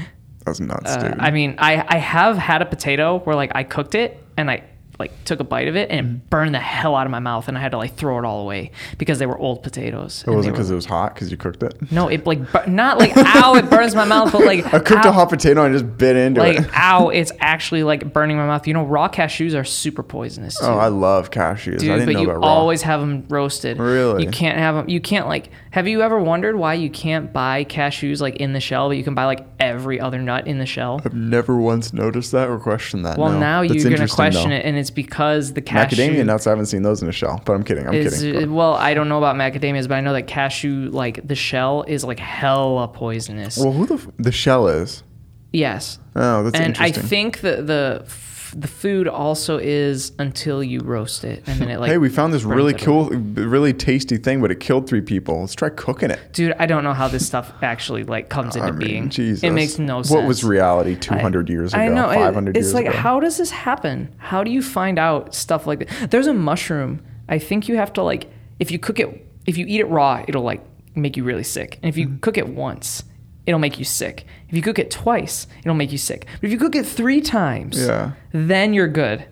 [0.46, 1.16] That's nuts, Uh.
[1.20, 4.64] I mean, I I have had a potato where like I cooked it and I
[5.00, 6.16] like took a bite of it and Mm-hmm.
[6.18, 8.26] it burned the hell out of my mouth and I had to like throw it
[8.26, 10.24] all away because they were old potatoes.
[10.28, 11.92] it wasn't because it was hot because you cooked it.
[11.92, 15.06] no, it like bur- not like ow, it burns my mouth, but like I cooked
[15.06, 16.62] ow, a hot potato and just bit into like it.
[16.62, 18.68] Like ow, it's actually like burning my mouth.
[18.68, 20.66] You know, raw cashews are super poisonous too.
[20.66, 21.76] Oh, I love cashews.
[21.76, 22.48] I Dude, didn't but know you about raw.
[22.48, 23.78] always have them roasted.
[23.80, 24.24] Really?
[24.26, 24.90] You can't have them.
[24.90, 25.50] You can't like.
[25.72, 29.04] Have you ever wondered why you can't buy cashews like in the shell, but you
[29.04, 31.00] can buy like every other nut in the shell?
[31.06, 33.18] I've never once noticed that or questioned that.
[33.18, 33.40] Well, no.
[33.40, 34.56] now That's you're gonna question though.
[34.56, 37.12] it, and it's it's because the cashew Macadamia nuts, I haven't seen those in a
[37.12, 37.88] shell, but I'm kidding.
[37.88, 38.54] I'm is kidding.
[38.54, 42.04] well, I don't know about macadamias, but I know that cashew, like the shell, is
[42.04, 43.58] like hella poisonous.
[43.58, 45.04] Well, who the f- the shell is?
[45.52, 46.86] yes, Oh, that's interesting.
[46.96, 48.04] and I think that the
[48.52, 51.90] the food also is until you roast it, and then it like.
[51.92, 55.42] hey, we found this really cool, really tasty thing, but it killed three people.
[55.42, 56.20] Let's try cooking it.
[56.34, 59.10] Dude, I don't know how this stuff actually like comes into I mean, being.
[59.10, 59.44] Jesus.
[59.44, 60.12] It makes no sense.
[60.16, 61.82] What was reality 200 years ago?
[61.84, 62.10] I know.
[62.10, 62.98] it- 500 it's years like, ago?
[62.98, 64.14] how does this happen?
[64.18, 66.12] How do you find out stuff like that?
[66.12, 67.02] There's a mushroom.
[67.28, 70.24] I think you have to like, if you cook it, if you eat it raw,
[70.28, 70.62] it'll like
[70.96, 71.76] make you really sick.
[71.84, 72.18] And if you Mm-hmm.
[72.20, 73.04] cook it once,
[73.50, 74.26] it'll make you sick.
[74.48, 76.26] If you cook it twice, it'll make you sick.
[76.40, 78.12] But if you cook it three times, Yeah.
[78.32, 79.26] then you're good.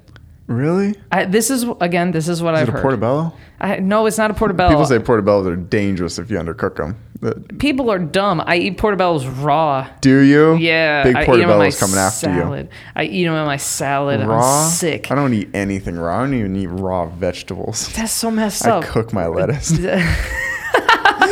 [0.48, 0.96] Really?
[1.12, 2.82] I, this is again, this is what Is I've it a heard.
[2.82, 3.34] portobello?
[3.60, 4.70] I, no, it's not a portobello.
[4.70, 6.96] People say portobellos are dangerous if you undercook them.
[7.58, 8.42] People are dumb.
[8.46, 9.90] I eat portobellos raw.
[10.02, 10.56] Do you?
[10.56, 12.70] Yeah, Big I eat 'em in my portobellos coming after you.
[12.96, 14.22] I eat them in my salad.
[14.26, 14.66] Raw?
[14.66, 15.12] I'm sick.
[15.12, 16.20] I don't eat anything raw.
[16.20, 17.92] I don't even eat raw vegetables.
[17.94, 18.84] That's so messed up.
[18.84, 19.72] I cook my lettuce.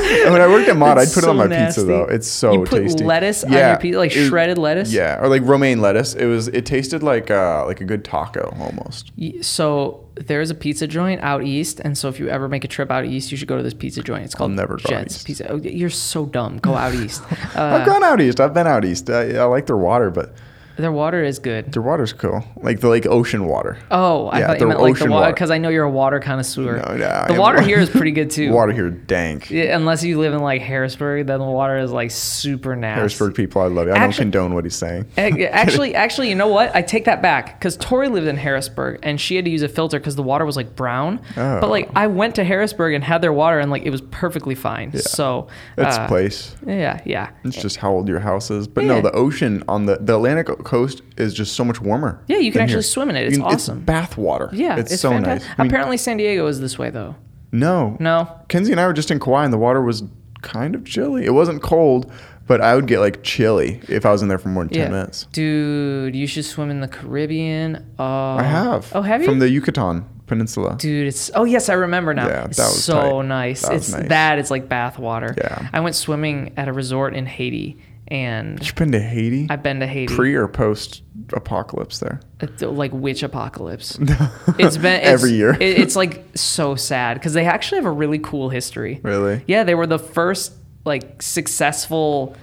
[0.32, 1.82] when I worked at Mod, I'd put it on my nasty.
[1.82, 2.04] pizza though.
[2.06, 3.04] It's so You put tasty.
[3.04, 4.92] lettuce on your pizza, like it- shredded lettuce?
[4.94, 6.14] Yeah, or like romaine lettuce.
[6.14, 6.48] It was.
[6.50, 9.12] It tasted like uh like a good taco almost.
[9.42, 12.90] So there's a pizza joint out east, and so if you ever make a trip
[12.92, 14.24] out east, you should go to this pizza joint.
[14.24, 15.24] It's called never Jets.
[15.24, 15.50] Pizza.
[15.52, 16.58] Oh, you're so dumb.
[16.60, 17.22] Go out east.
[17.56, 18.40] Uh, I've gone out east.
[18.40, 19.10] I've been out east.
[19.10, 20.34] I, I like their water, but
[20.78, 21.72] their water is good.
[21.72, 22.44] their water's cool.
[22.58, 23.78] Like the like ocean water.
[23.92, 26.20] Oh, I Yeah, thought you meant like the water because I know you're a water
[26.20, 26.78] connoisseur.
[26.78, 28.52] No, no, the water here is pretty good too.
[28.52, 29.50] Water here dank.
[29.50, 33.00] Yeah, unless you live in like Harrisburg, then the water is like super nasty.
[33.00, 33.94] Harrisburg people, I love you.
[33.94, 35.06] I don't condone what he's saying.
[35.18, 36.76] Actually, actually, you know what?
[36.76, 39.70] I take that back because Tori lived in Harrisburg and she had to use a
[39.70, 41.20] filter because the water was like brown.
[41.38, 41.62] Oh.
[41.62, 44.56] But like, I went to Harrisburg and had their water and like it was perfectly
[44.56, 44.92] fine.
[44.98, 46.56] So It's uh, place.
[46.66, 48.68] Yeah, yeah, It's just how old your house is.
[48.68, 52.22] But no, the ocean on the, the Atlantic coast is just so much warmer.
[52.28, 52.82] Yeah, you can actually here.
[52.84, 53.28] swim in it.
[53.28, 53.80] It's can- awesome.
[53.82, 54.50] bath water.
[54.52, 54.78] yeah.
[54.78, 55.48] It's, so fantastic.
[55.50, 55.56] nice.
[55.58, 57.16] I mean, Apparently, San Diego is this way though.
[57.52, 57.96] no.
[58.00, 60.04] No, Kenzie and I were just in Kauai and the water was
[60.42, 61.26] kind of chilly.
[61.26, 62.12] It wasn't cold,
[62.48, 64.80] but I would get like chilly if I was in there for more than 10
[64.82, 65.28] yeah, minutes.
[65.32, 67.86] dude, you should swim in the Caribbean.
[67.98, 68.04] Oh,
[68.38, 68.92] I have.
[68.94, 69.28] Oh, have you?
[69.28, 70.76] From the Yucatan Peninsula.
[70.80, 72.28] Dude, it's oh yes, I remember now.
[72.28, 73.28] Yeah, It's that was so tight.
[73.28, 73.62] nice.
[73.62, 74.08] That it's nice.
[74.10, 75.34] that is like bath water.
[75.38, 75.70] Yeah.
[75.74, 79.48] I went swimming at a resort in Haiti, and You've been to Haiti?
[79.50, 80.14] I've been to Haiti.
[80.14, 81.02] Pre or post
[81.34, 82.20] apocalypse there?
[82.62, 83.98] Like which apocalypse.
[84.60, 85.54] It's been it's, Every year.
[85.54, 89.00] it- it's like so sad because they actually have a really cool history.
[89.04, 89.44] Really?
[89.48, 90.54] Yeah, they were the first
[90.86, 92.36] like successful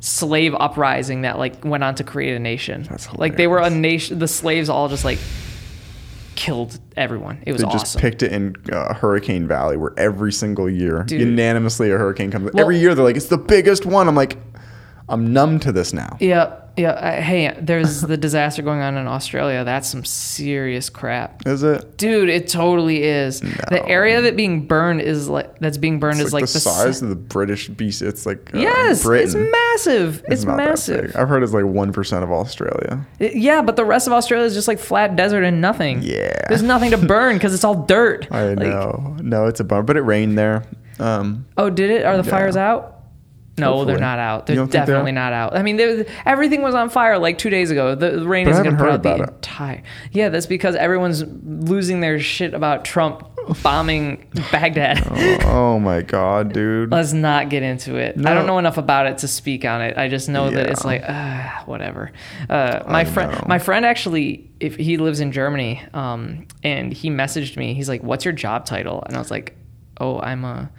[0.00, 2.84] slave uprising that like went on to create a nation.
[2.88, 4.18] That's like they were a nation.
[4.20, 5.18] The slaves all just like
[6.36, 7.42] killed everyone.
[7.46, 7.78] It was They awesome.
[7.80, 11.20] just picked it in uh, Hurricane Valley, where every single year, Dude.
[11.20, 12.52] unanimously, a hurricane comes.
[12.52, 14.36] Well- every year, they're like, "It's the biggest one." I'm like,
[15.08, 16.16] I'm numb to this now.
[16.20, 16.90] Yeah, yeah.
[16.90, 19.64] Uh, hey, there's the disaster going on in Australia.
[19.64, 21.46] That's some serious crap.
[21.46, 21.96] Is it?
[21.96, 23.40] Dude, it totally is.
[23.40, 26.60] The area that being burned is like that's being burned It's is like, like, the,
[26.60, 28.02] si- size of the British beast.
[28.02, 29.24] It's like uh, Yes, Britain.
[29.26, 30.22] it's massive.
[30.28, 30.56] It's, big.
[30.56, 31.16] massive.
[31.16, 33.06] I've heard it's like one percent of Australia.
[33.18, 36.02] It- yeah, but the rest of Australia is just like flat desert and nothing.
[36.02, 36.38] Yeah.
[36.48, 38.28] There's nothing to burn because it's all dirt.
[38.32, 39.16] I Like, know.
[39.22, 40.64] No, it's a bummer, but it rained there.
[41.00, 42.04] Um, Oh, did it?
[42.04, 42.30] Are the Yeah.
[42.30, 42.96] fires out?
[43.58, 43.92] No, Hopefully.
[43.92, 44.46] they're not out.
[44.46, 45.14] They're don't they're definitely out?
[45.14, 45.56] not out.
[45.56, 47.94] I mean, everything was on fire like two days ago.
[47.94, 49.28] The, the rain But isn't going to put out the it.
[49.28, 49.82] entire.
[50.12, 53.24] Yeah, that's because everyone's losing their shit about Trump
[53.62, 55.02] bombing Baghdad.
[55.46, 56.90] oh my god, dude.
[56.90, 58.16] Let's not get into it.
[58.26, 59.96] I don't know enough about it to speak on it.
[59.96, 62.12] I just know that it's like uh, whatever.
[62.50, 67.56] Uh, my friend, my friend actually, if he lives in Germany, um, and he messaged
[67.56, 67.72] me.
[67.72, 69.56] He's like, "What's your job title?" And I was like,
[69.98, 70.70] "Oh, I'm a."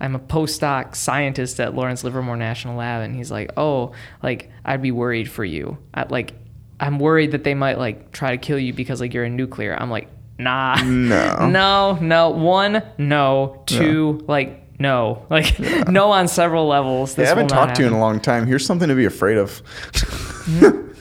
[0.00, 4.82] I'm a postdoc scientist at Lawrence Livermore National Lab, and he's like, "Oh, like I'd
[4.82, 5.78] be worried for you.
[5.94, 6.34] I, like,
[6.78, 9.74] I'm worried that they might like try to kill you because like you're a nuclear."
[9.78, 11.46] I'm like, "Nah, No.
[11.50, 12.30] no, no.
[12.30, 13.62] One, no.
[13.66, 17.16] Two, like no, like no on several levels.
[17.16, 18.46] Yeah, I haven't talked to you in a long time.
[18.46, 19.62] Here's something to be afraid of.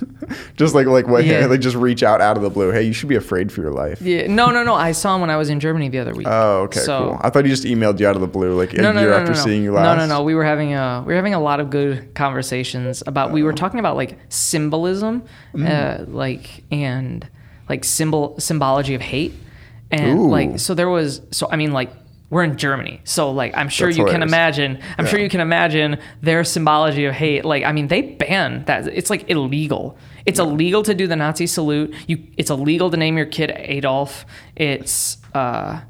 [0.55, 1.45] just like like what Yeah.
[1.45, 2.71] like just reach out out of the blue.
[2.71, 4.01] Hey, you should be afraid for your life.
[4.01, 4.73] Yeah, no, no, no.
[4.75, 6.27] I saw him when I was in Germany the other week.
[6.29, 7.19] Oh, okay, So- cool.
[7.21, 9.09] I thought he just emailed you out of the blue, like a no, no, year
[9.11, 9.43] no, after no, no.
[9.43, 9.97] seeing you last.
[9.97, 10.17] no, no.
[10.17, 10.23] No.
[10.23, 13.31] We were having a we were having a lot of good conversations about.
[13.31, 15.67] We were talking about like symbolism, Mm.
[16.01, 17.27] uh, like and
[17.69, 19.33] like symbol symbology of hate,
[19.91, 20.27] and Ooh.
[20.29, 21.89] like so there was so I mean like.
[22.29, 24.81] We're in Germany, so like I'm sure That's you can imagine.
[24.97, 27.45] I'm sure you can imagine their symbology of hate.
[27.45, 28.87] Like I mean, they ban that.
[28.87, 29.97] It's like illegal.
[30.25, 31.93] It's illegal to do the Nazi salute.
[32.07, 32.25] You.
[32.35, 34.25] It's illegal to name your kid Adolf.
[34.55, 35.81] It's uh,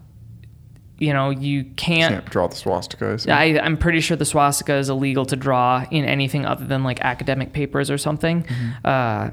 [0.97, 3.29] you know, you can't Can't draw the swastikas.
[3.29, 7.01] I, I'm pretty sure the swastika is illegal to draw in anything other than like
[7.01, 8.43] academic papers or something.
[8.43, 8.71] Mm-hmm.
[8.85, 9.29] Uh,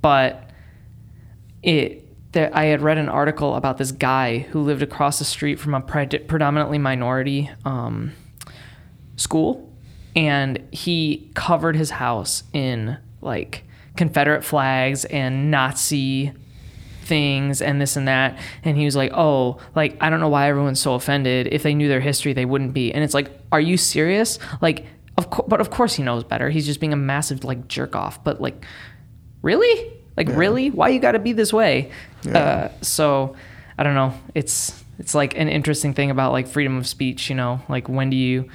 [0.00, 0.50] but
[1.62, 2.01] it
[2.32, 5.74] there, I had read an article about this guy who lived across the street from
[5.74, 8.12] a pred- predominantly minority um,
[9.16, 9.70] school,
[10.16, 13.64] and he covered his house in like
[13.96, 16.32] Confederate flags and Nazi
[17.02, 18.38] things and this and that.
[18.64, 21.48] And he was like oh like i don't know why everyone's so offended.
[21.48, 22.92] If they knew their history they wouldn't be.
[22.92, 24.38] And it's like are you serious?
[24.60, 24.86] Like
[25.18, 26.48] of course but of course he knows better.
[26.48, 28.22] He's just being a massive like jerk off.
[28.22, 28.64] But like
[29.42, 30.70] really like really?
[30.70, 31.90] Why you got to be this way?
[32.32, 33.34] Uh, so
[33.78, 34.14] i don't know.
[34.34, 37.60] It's it's like an interesting thing about like freedom of speech you know?
[37.68, 38.48] Like when do you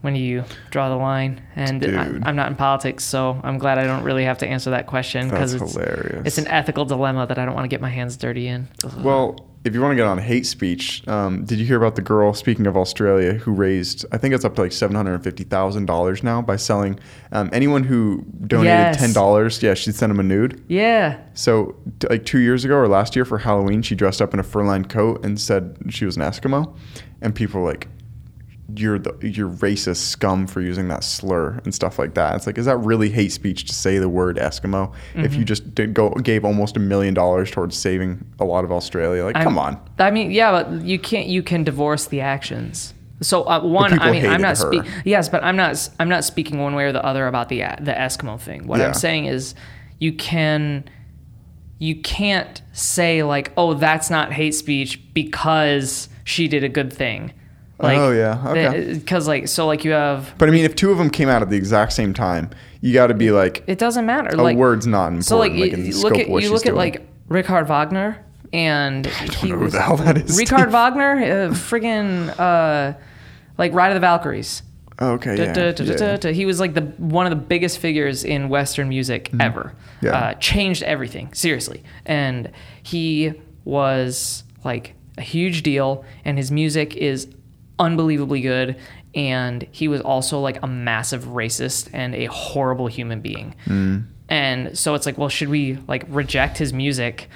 [0.00, 1.42] when do you draw the line?
[1.56, 4.70] And I, i'm not in politics so i'm glad i don't really have to answer
[4.70, 6.22] that question because it's hilarious.
[6.24, 8.68] it's an ethical dilemma that I don't want to get my hands dirty in.
[8.84, 9.04] Ugh.
[9.04, 12.02] Well, if you want to get on hate speech, um, did you hear about the
[12.02, 16.56] girl, speaking of Australia, who raised, I think it's up to like $750,000 now by
[16.56, 16.98] selling
[17.32, 18.68] um, anyone who donated
[19.00, 19.14] Yes.
[19.14, 20.62] $10, yeah, she'd send them a nude.
[20.68, 21.76] yeah, So,
[22.08, 24.88] like two years ago or last year for Halloween, she dressed up in a fur-lined
[24.88, 26.74] coat and said she was an Eskimo,
[27.20, 27.88] and people were like,
[28.74, 32.58] "You're the you're racist scum for using that slur and stuff like that." It's like,
[32.58, 35.38] is that really hate speech to say the word Eskimo if Mm-hmm.
[35.38, 39.24] you just did go gave almost a million dollars towards saving a lot of Australia?
[39.24, 39.80] Like, I'm- come on.
[39.98, 41.26] I mean, yeah, but you can't.
[41.26, 42.94] You can divorce the actions.
[43.20, 44.88] So uh, one, I mean, I'm not speaking.
[45.04, 45.88] Yes, but I'm not.
[45.98, 48.66] I'm not speaking one way or the other about the the Eskimo thing.
[48.66, 48.86] What Yeah.
[48.88, 49.54] I'm saying is,
[49.98, 50.84] you can.
[51.80, 57.32] You can't say like, "Oh, that's not hate speech because she did a good thing."
[57.78, 58.42] Like, Oh, yeah.
[58.48, 58.94] Okay.
[58.94, 60.34] Because like, so like you have.
[60.38, 62.92] But I mean, if two of them came out at the exact same time, you
[62.92, 64.30] got to be like, It doesn't matter.
[64.30, 65.24] a like, word's not important.
[65.26, 66.76] So like, like, you, in you scope look at you look at doing.
[66.76, 70.58] like Richard Wagner, and I don't he know who was the hell that is, Richard
[70.60, 70.72] Steve.
[70.72, 72.96] Wagner, uh, friggin' uh,
[73.58, 74.62] like Ride of the Valkyries.
[75.00, 75.72] Oh, okay, Da- yeah, da-
[76.16, 76.32] da- yeah.
[76.32, 79.74] He was like the one of the biggest figures in Western music ever.
[80.00, 80.06] Mm-hmm.
[80.06, 80.12] Yeah.
[80.18, 82.50] Uh, changed everything seriously, and
[82.82, 86.04] he was like a huge deal.
[86.24, 87.28] And his music is
[87.78, 88.76] unbelievably good.
[89.14, 93.54] And he was also like a massive racist and a horrible human being.
[93.66, 94.06] Mm.
[94.28, 97.28] And so it's like, well, should we like reject his music?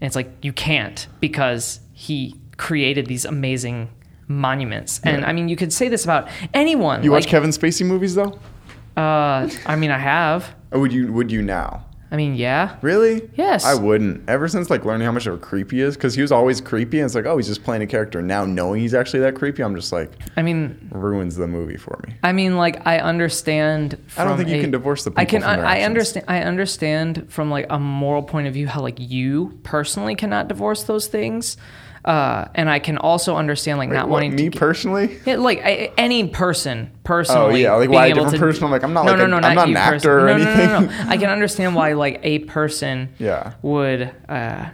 [0.00, 3.90] And it's like you can't because he created these amazing
[4.28, 5.00] monuments.
[5.02, 7.02] And I mean, you could say this about anyone.
[7.02, 8.38] You like, watch Kevin Spacey movies though?
[8.96, 10.54] uh, I mean, I have.
[10.72, 11.12] Or would you?
[11.12, 11.86] Would you now?
[12.12, 12.76] I mean, yeah.
[12.82, 13.30] Really?
[13.34, 13.64] Yes.
[13.64, 14.28] I wouldn't.
[14.28, 16.60] Ever since like learning how much of a creep he is, because he was always
[16.60, 18.20] creepy, and it's like, oh, he's just playing a character.
[18.20, 22.00] Now knowing he's actually that creepy, I'm just like I mean, ruins the movie for
[22.06, 22.14] me.
[22.22, 23.96] I mean, like I understand.
[24.16, 25.44] I don't think you can divorce the I can.
[25.44, 26.26] I, I understand.
[26.28, 30.82] I understand from like a moral point of view how like you personally cannot divorce
[30.84, 31.56] those things,
[32.04, 34.58] uh, and I can also understand like not What, wanting me to.
[34.58, 35.18] personally?
[35.26, 37.66] Yeah, like I, any person personally.
[37.66, 38.64] Oh, yeah, like, why a different to- person?
[38.64, 40.38] I'm like, I'm not no, like no, a- no, I'm not an actor person- or
[40.38, 41.10] no, no, no, no, no.
[41.10, 43.52] I can understand why like a person Yeah.
[43.62, 44.66] would uh,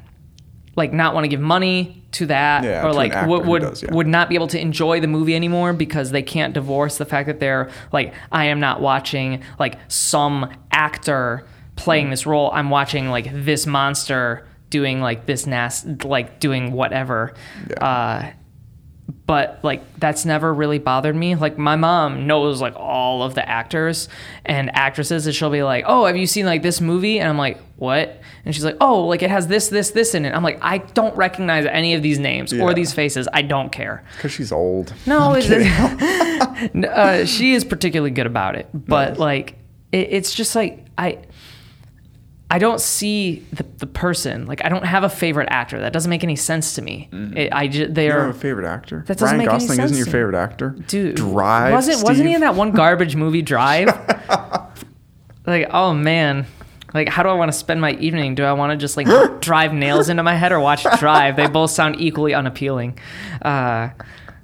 [0.77, 3.47] like not want to give money to that Yeah, to or an like actor would
[3.47, 3.93] would, does, yeah.
[3.93, 7.27] would not be able to enjoy the movie anymore because they can't divorce the fact
[7.27, 11.45] that they're like I am not watching like some actor
[11.77, 12.51] playing this role.
[12.55, 14.47] I'm watching like this monster
[14.79, 17.33] doing like this nas like doing whatever.
[17.81, 18.31] Uh,
[19.25, 21.35] but like that's never really bothered me.
[21.37, 24.09] Like my mom knows like all of the actors
[24.45, 27.39] and actresses, and she'll be like, "Oh, have you seen like this movie?" And I'm
[27.39, 30.43] like, "What?" And she's like, "Oh, like it has this, this, this in it." I'm
[30.43, 32.63] like, "I don't recognize any of these names Yeah.
[32.65, 33.29] or these faces.
[33.33, 34.93] I don't care." Because she's old.
[35.07, 35.49] No, it's,
[36.87, 39.19] uh, she is particularly good about it, but Nice.
[39.19, 39.55] like
[39.93, 41.19] it, it's just like I.
[42.49, 45.81] I don't see the, the person like I don't have a favorite actor.
[45.81, 47.09] That doesn't make any sense to me.
[47.13, 48.01] It, I just Mm-hmm.
[48.01, 49.05] You have a favorite actor?
[49.07, 50.71] That doesn't Ryan make any Gosling isn't your favorite actor?
[50.87, 51.73] dude Drive.
[51.73, 53.89] wasn't wasn't he in that one garbage movie drive
[55.47, 56.47] like oh man
[56.95, 59.07] like how do i want to spend my evening do i want to just like
[59.41, 62.99] drive nails into my head or watch drive they both sound equally unappealing
[63.43, 63.89] uh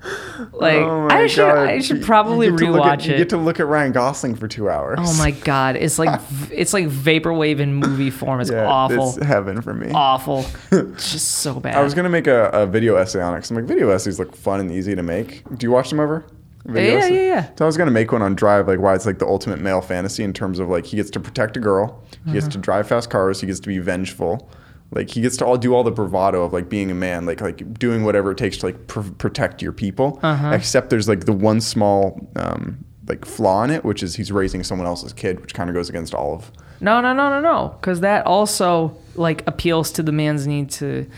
[0.53, 1.69] like Oh i should God.
[1.69, 4.69] i should probably get at- rewatch You get to look at Ryan Gosling for two
[4.69, 4.99] hours.
[5.01, 9.25] oh my god it's like it's like vaporwave in movie form it's Yeah, awful It's
[9.25, 9.91] heaven for me.
[9.95, 13.39] awful it's just so bad I was gonna make a, a video essay on it.
[13.39, 15.43] 'cause I'm like, video essays look fun and easy to make.
[15.57, 16.25] Do you watch them ever?
[16.65, 17.15] Video Yeah, essay?
[17.15, 17.49] yeah, yeah.
[17.57, 19.81] So I was gonna make one on Drive, like why it's like the ultimate male
[19.81, 22.63] fantasy in terms of like he gets to protect a girl, he gets to Uh-huh.
[22.63, 24.49] drive fast cars, he gets to be vengeful,
[24.93, 27.41] like he gets to all do all the bravado of like being a man, like
[27.41, 30.21] like doing whatever it takes to like pr- protect your people.
[30.23, 30.51] Uh-huh.
[30.51, 34.63] Except there's like the one small um, like flaw in it, which is he's raising
[34.63, 36.53] someone else's kid, which kind of goes against all of.
[36.81, 37.77] No, no, no, no, no.
[37.81, 41.09] Because that also like appeals to the man's need to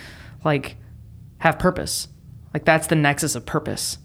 [0.45, 0.77] like
[1.39, 2.09] have purpose.
[2.53, 3.99] Like that's the nexus of purpose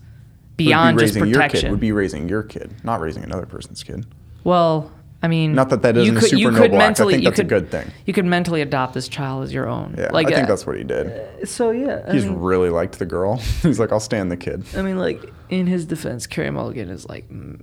[0.58, 3.46] beyond would be just raising your kid would be raising your kid, not raising another
[3.46, 4.06] person's kid.
[4.44, 6.74] well, I mean, Not that that isn't a could- super noble could act.
[6.76, 7.92] I mentally- think that's a good thing.
[8.06, 9.96] You could mentally adopt this child as your own.
[9.98, 11.48] Yeah, like I think uh, that's what he did.
[11.48, 11.72] so.
[11.72, 13.36] Yeah, I He's mean, really liked the girl.
[13.62, 14.64] He's like, I'll stand the kid.
[14.78, 17.60] I mean, like in his defense, Carey Mulligan is like mm,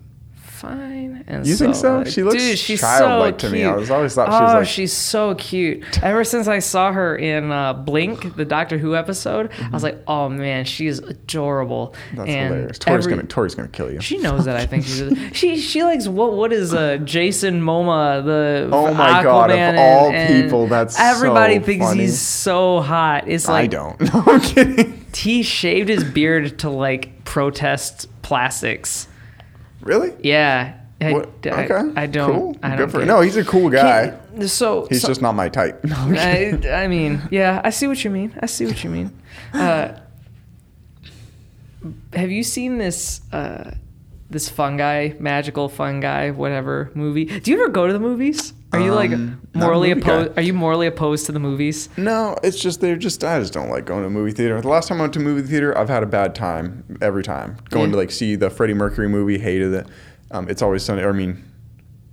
[0.57, 1.25] fine.
[1.27, 1.99] And You think so?
[1.99, 3.65] like, She looks dude, she's childlike so to me.
[3.65, 6.03] I was always thought she oh, was like- she's so cute.
[6.03, 9.99] Ever since I saw her in uh, Blink, the Doctor Who episode, I was like,
[10.07, 11.95] oh man, she's adorable.
[12.09, 12.17] Mm-hmm.
[12.17, 12.79] That's and hilarious.
[12.79, 14.01] Tori's every- gonna Tori's gonna kill you.
[14.01, 18.25] She knows that I think she's she she likes what what is uh Jason Momoa
[18.25, 22.03] the Oh my God, of Aquaman and- all and people, that's everybody so thinks funny.
[22.03, 23.29] he's so hot.
[23.29, 24.01] It's like I don't.
[24.15, 25.05] No, I'm kidding.
[25.15, 29.09] he shaved his beard to like protest plastics.
[29.81, 30.15] Really?
[30.21, 30.81] Yeah.
[31.01, 31.29] I, What?
[31.45, 31.93] I- okay.
[31.97, 32.33] I, don't.
[32.33, 32.57] Cool.
[32.63, 34.17] I don't Good for get No, he's a cool guy.
[34.47, 35.85] So He's so- just not my type.
[35.91, 38.35] I, I mean, yeah, I see what you mean.
[38.41, 39.11] I see what you mean.
[39.53, 39.99] Uh,
[42.13, 43.73] have you seen this uh,
[44.31, 47.25] this fungi, magical fungi, whatever movie?
[47.27, 48.53] Do you ever go to the movies?
[48.73, 50.13] Are you like Um, morally movie guy.
[50.13, 50.39] opposed?
[50.39, 51.89] Are you morally opposed to the movies?
[51.97, 54.61] No, it's just they're just I just don't like going to a movie theater.
[54.61, 57.23] The last time I went to a movie theater, I've had a bad time every
[57.23, 57.57] time.
[57.71, 57.93] Going Yeah.
[57.93, 59.87] to like see the Freddie Mercury movie, hated it.
[60.33, 61.03] Um, it's always sunny.
[61.03, 61.43] Or I mean,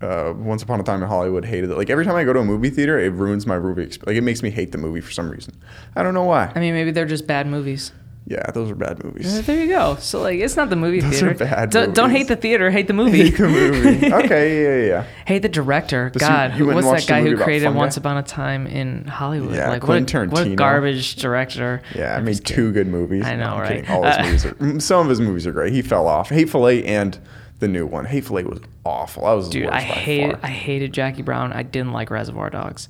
[0.02, 1.76] uh, Once Upon a Time in Hollywood, hated it.
[1.78, 3.86] Like every time I go to a movie theater, it ruins my movie.
[3.88, 5.56] Exp- like it makes me hate the movie for some reason.
[5.96, 6.52] I don't know why.
[6.56, 7.92] I mean, maybe they're just bad movies.
[8.26, 9.46] Yeah, those are bad Uh, movies.
[9.46, 9.98] There you go.
[10.00, 11.32] So like, it's not the movie Those theater.
[11.32, 12.72] are bad don't, don't hate the theater.
[12.72, 13.24] Hate the movie.
[13.30, 14.12] Hate the movie.
[14.14, 15.06] Okay, yeah, yeah, yeah.
[15.28, 16.10] Hate the director.
[16.14, 17.70] But so God, you who went what's that guy who created?
[17.76, 19.56] Once Upon a Time in Hollywood?
[19.56, 21.82] Yeah, like what a, what a garbage director.
[21.94, 23.26] Yeah, I made two good movies.
[23.26, 23.84] I know, No, right?
[23.84, 23.90] kidding.
[23.92, 24.80] All his Uh, movies are.
[24.80, 25.74] Some of his movies are great.
[25.74, 26.30] He fell off.
[26.30, 27.20] Hateful Eight and
[27.60, 28.06] the new one.
[28.06, 29.24] Hateful Eight was awful.
[29.24, 30.38] That was Dude, I hated.
[30.42, 31.52] I hated Jackie Brown.
[31.52, 32.88] I didn't like Reservoir Dogs.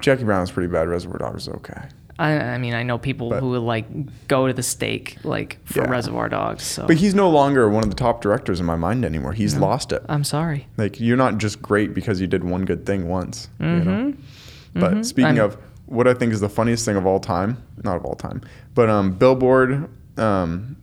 [0.00, 0.86] Jackie Brown was pretty bad.
[0.86, 1.82] Reservoir Dogs was okay.
[2.18, 3.86] I, I mean, I know people But- who would like
[4.26, 5.90] go to the stake like for Yeah.
[5.90, 6.64] Reservoir Dogs.
[6.64, 9.32] So But he's no longer one of the top directors in my mind anymore.
[9.34, 10.02] He's lost it.
[10.08, 10.66] I'm sorry.
[10.76, 13.48] Like you're not just great because you did one good thing once.
[13.60, 13.82] You know?
[13.92, 14.80] Mm-hmm.
[14.80, 17.96] But speaking I'm- of what I think is the funniest thing of all time, not
[17.96, 18.42] of all time,
[18.74, 20.76] but um, Billboard, um,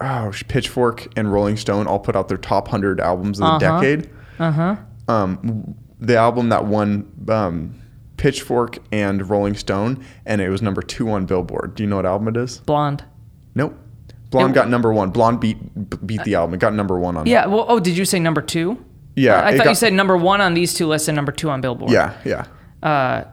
[0.00, 3.80] oh, Pitchfork, and Rolling Stone all put out their top hundred albums of the Uh-huh.
[3.80, 4.10] decade.
[4.38, 4.76] Uh huh.
[5.08, 7.74] Um, the album that won um,
[8.20, 11.74] Pitchfork and Rolling Stone, and it was number two on Billboard.
[11.74, 12.58] Do you know what album it is?
[12.58, 13.02] Blonde.
[13.54, 13.74] Nope.
[14.28, 15.08] Blonde It- got number one.
[15.08, 15.56] Blonde beat
[16.06, 16.52] beat the album.
[16.52, 17.26] It got number one on.
[17.26, 17.46] Yeah.
[17.46, 18.76] Well, oh, did you say number two?
[19.16, 21.48] Yeah, I thought got- you said number one on these two lists and number two
[21.48, 21.90] on Billboard.
[21.90, 22.44] Yeah, yeah.
[22.82, 23.24] Uh,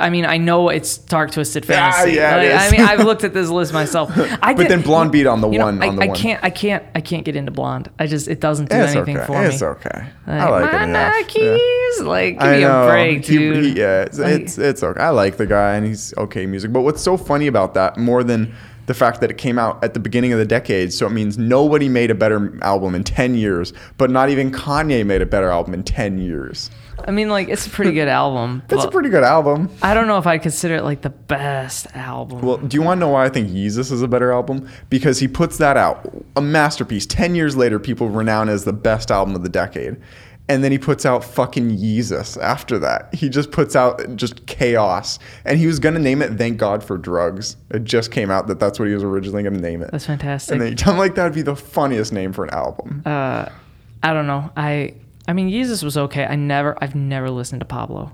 [0.00, 2.16] I mean, I know it's Dark Twisted Yeah, Fantasy.
[2.16, 4.10] yeah, it Like, I mean, I've looked at this list myself.
[4.42, 6.06] I But did- then Blonde beat on the you know, one- I, on the I
[6.06, 6.16] one.
[6.16, 6.42] can't.
[6.42, 6.82] I can't.
[6.94, 7.90] I can't get into Blonde.
[7.98, 9.26] I just it doesn't do It's anything okay.
[9.26, 9.54] for It's me.
[9.54, 10.06] It's okay.
[10.26, 11.14] I like it enough.
[11.36, 12.04] Yeah.
[12.06, 12.86] Like, give I me know.
[12.88, 13.64] a break, He- dude.
[13.64, 15.00] he- yeah, it's, Like- it's it's okay.
[15.00, 16.72] I like the guy, and he's okay music.
[16.72, 18.54] But what's so funny about that, more than
[18.86, 21.36] the fact that it came out at the beginning of the decade, so it means
[21.36, 25.50] nobody made a better album in ten years, but not even Kanye made a better
[25.50, 26.70] album in ten years.
[27.04, 28.62] I mean, like, it's a pretty good album.
[28.68, 29.70] It's a pretty good album.
[29.82, 32.40] I don't know if I'd consider it like the best album.
[32.40, 34.68] Well, do you want to know why I think Yeezus is a better album?
[34.90, 37.06] Because he puts that out, a masterpiece.
[37.06, 39.96] Ten years later, people renown as the best album of the decade.
[40.48, 43.12] And then he puts out fucking Yeezus after that.
[43.12, 45.18] He just puts out just chaos.
[45.44, 47.56] And he was going to name it Thank God for Drugs.
[47.70, 49.90] It just came out that that's what he was originally going to name it.
[49.90, 50.52] That's fantastic.
[50.52, 53.02] And then I'm like, that would be the funniest name for an album.
[53.04, 53.48] uh,
[54.02, 54.52] I don't know.
[54.56, 54.94] I
[55.28, 56.24] I mean, Yeezus was okay.
[56.24, 56.76] I never.
[56.82, 58.12] I've never listened to Pablo.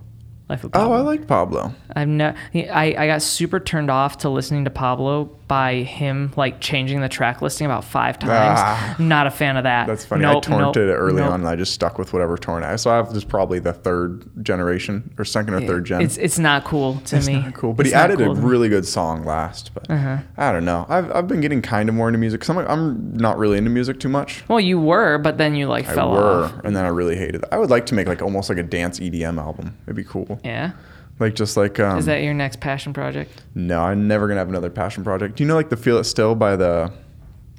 [0.52, 0.88] Life of Pablo.
[0.94, 1.74] oh, I like Pablo.
[1.96, 2.34] I've ne-
[2.70, 7.08] I, I got super turned off to listening to Pablo by him like changing the
[7.08, 8.58] track listing about five times.
[8.60, 8.96] Ah.
[8.98, 9.86] Not a fan of that.
[9.86, 10.22] That's funny.
[10.22, 11.30] Nope, I torrented nope, it early nope.
[11.32, 12.76] on and I just stuck with whatever torrent I.
[12.76, 16.00] So I have this probably the third generation or second or third gen.
[16.02, 17.40] It's it's not cool to It's me.
[17.40, 19.72] not cool, but It's he added cool a really good song last.
[19.74, 20.18] But Uh-huh.
[20.36, 20.86] I don't know.
[20.88, 22.40] I've, I've been getting kind of more into music.
[22.42, 24.44] Cause I'm, I'm not really into music too much.
[24.48, 26.54] Well, you were, but then you like I fell were, off.
[26.64, 27.44] and then I really hated it.
[27.52, 29.76] I would like to make like almost like a dance EDM album.
[29.86, 30.40] It'd be cool.
[30.44, 30.72] Yeah.
[31.18, 33.42] Like just like um, Is that your next passion project?
[33.54, 35.36] no, I'm never gonna have another passion project.
[35.36, 36.92] Do you know like the Feel It Still by the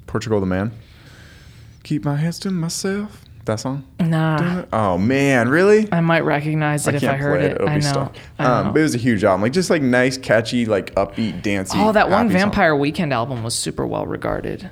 [0.08, 0.72] Portugal the Man?
[1.84, 3.24] Keep my hands to myself.
[3.46, 3.86] That song.
[4.00, 4.64] Nah.
[4.72, 5.88] Oh man, really?
[5.92, 7.52] I might recognize it I if I heard play it.
[7.56, 7.90] It'll I be know.
[7.92, 8.16] stuck.
[8.40, 8.72] Um, know.
[8.74, 11.78] but it was a huge album, like just like nice, catchy, like upbeat, dancey.
[11.80, 12.50] oh, that one happy song.
[12.52, 14.70] Vampire Weekend album was super well regarded.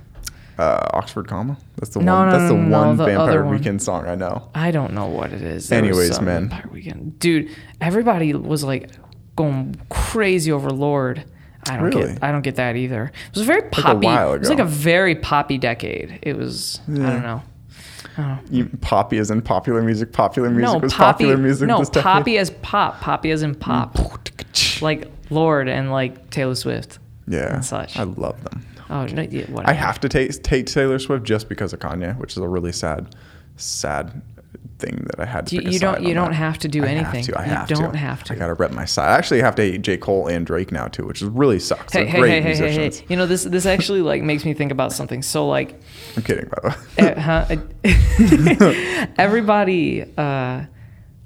[0.62, 1.58] Uh, Oxford Comma.
[1.78, 2.26] That's the No, one.
[2.28, 3.56] no, that's the no, no, one the Vampire one.
[3.56, 4.50] Weekend song I know.
[4.54, 5.70] I don't know what it is.
[5.70, 6.50] There Anyways, man.
[6.50, 7.50] Vampire Weekend, dude.
[7.80, 8.92] Everybody was like
[9.36, 11.26] going crazy over Lorde.
[11.70, 12.14] I don't Really?
[12.14, 12.24] get.
[12.24, 13.06] I don't get that either.
[13.06, 14.06] It was a very poppy.
[14.06, 16.20] while It was like a very poppy decade.
[16.22, 16.80] It was.
[16.88, 17.42] I don't know.
[18.50, 20.12] You, poppy is in popular music.
[20.12, 21.24] Popular music no, was poppy.
[21.26, 21.68] popular music.
[21.68, 23.00] no, poppy as pop.
[23.00, 23.98] Poppy as in pop.
[24.82, 27.00] like Lorde and like Taylor Swift.
[27.28, 27.98] yeah, and such.
[27.98, 28.66] I love them.
[28.92, 29.70] Oh, no, yeah, whatever.
[29.70, 32.72] I have to take take Taylor Swift just because of Kanye, which is a really
[32.74, 33.16] sad,
[33.56, 34.22] sad
[34.80, 35.56] thing that I had to.
[35.56, 36.36] You- you don't- you don't that.
[36.36, 37.24] have to do I anything.
[37.24, 37.40] Have to.
[37.40, 37.98] I You have don't to.
[38.00, 38.34] have to.
[38.34, 39.10] I gotta rep my side.
[39.12, 41.94] I actually have to hate J Cole and Drake now too, which is really sucks.
[41.94, 43.00] Hey, They're hey, great hey, musicians.
[43.00, 43.06] hey.
[43.10, 43.44] You know this.
[43.44, 45.22] This actually like makes me think about something.
[45.22, 45.80] So like,
[46.18, 47.14] I'm kidding, by the way.
[47.22, 49.06] huh?
[49.18, 50.64] everybody uh,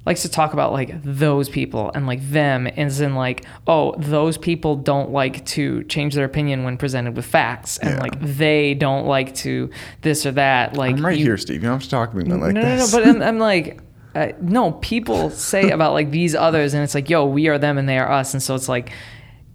[0.06, 4.38] likes to talk about like those people and like them, as in like, oh, those
[4.38, 8.02] people don't like to change their opinion when presented with facts, and Yeah.
[8.02, 9.70] like they don't like to
[10.02, 10.76] this or that.
[10.76, 11.56] Like I'm right you- here, Steve.
[11.64, 12.94] You don't have to talk to me like no, this.
[12.94, 13.04] no, no.
[13.06, 13.80] But I'm, I'm like,
[14.14, 14.74] uh, no.
[14.74, 17.98] People say about like these others, and it's like, yo, we are them and they
[17.98, 18.92] are us, and so it's like.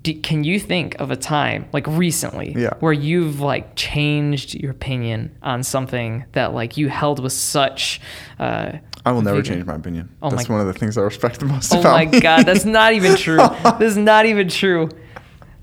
[0.02, 2.70] Do, can you think of a time like recently Yeah.
[2.80, 8.00] where you've like changed your opinion on something that like you held with such
[8.38, 10.14] uh, I will never change my opinion.
[10.22, 12.20] Oh That's my- one of the things I respect the most Oh my me.
[12.20, 13.36] god, that's not even true.
[13.78, 14.88] this is not even true.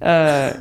[0.01, 0.53] Uh,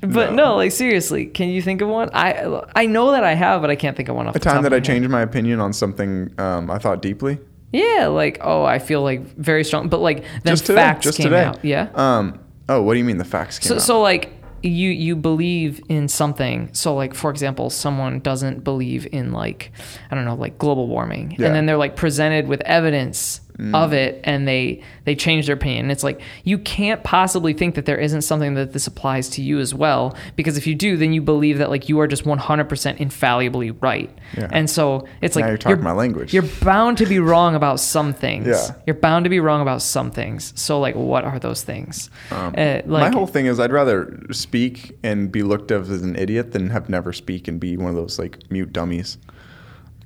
[0.00, 0.50] but no.
[0.50, 0.56] No.
[0.56, 2.10] like seriously, can you think of one?
[2.12, 4.44] I I know that I have, but I can't think of one off a the
[4.44, 7.38] top The time that I changed my opinion on something um, I thought deeply.
[7.72, 10.74] Yeah, like oh, I feel like very strong, but like today.
[10.74, 11.44] facts just came today.
[11.44, 11.64] out.
[11.64, 11.88] Yeah.
[11.94, 12.38] Um.
[12.68, 13.80] Oh, what do you mean the facts came So out?
[13.82, 14.35] so like
[14.68, 16.68] you you believe in something.
[16.72, 19.72] So like for example, someone doesn't believe in like
[20.10, 21.46] I don't know like global warming, Yeah.
[21.46, 23.40] And then they're like presented with evidence
[23.72, 25.86] of it, and they they change their opinion.
[25.86, 29.42] And it's like you can't possibly think that there isn't something that this applies to
[29.42, 32.26] you as well, because if you do, then you believe that like you are just
[32.26, 34.10] one hundred percent infallibly right.
[34.36, 34.48] Yeah.
[34.52, 36.34] And so it's Now like you're talking my language.
[36.34, 38.46] You're bound to be wrong about some things.
[38.46, 38.74] Yeah.
[38.86, 40.52] You're bound to be wrong about some things.
[40.54, 42.10] So like, what are those things?
[42.30, 46.16] Um, Uh, my whole thing is I'd rather speak and be looked at as an
[46.16, 49.18] idiot than have never speak and be one of those like mute dummies.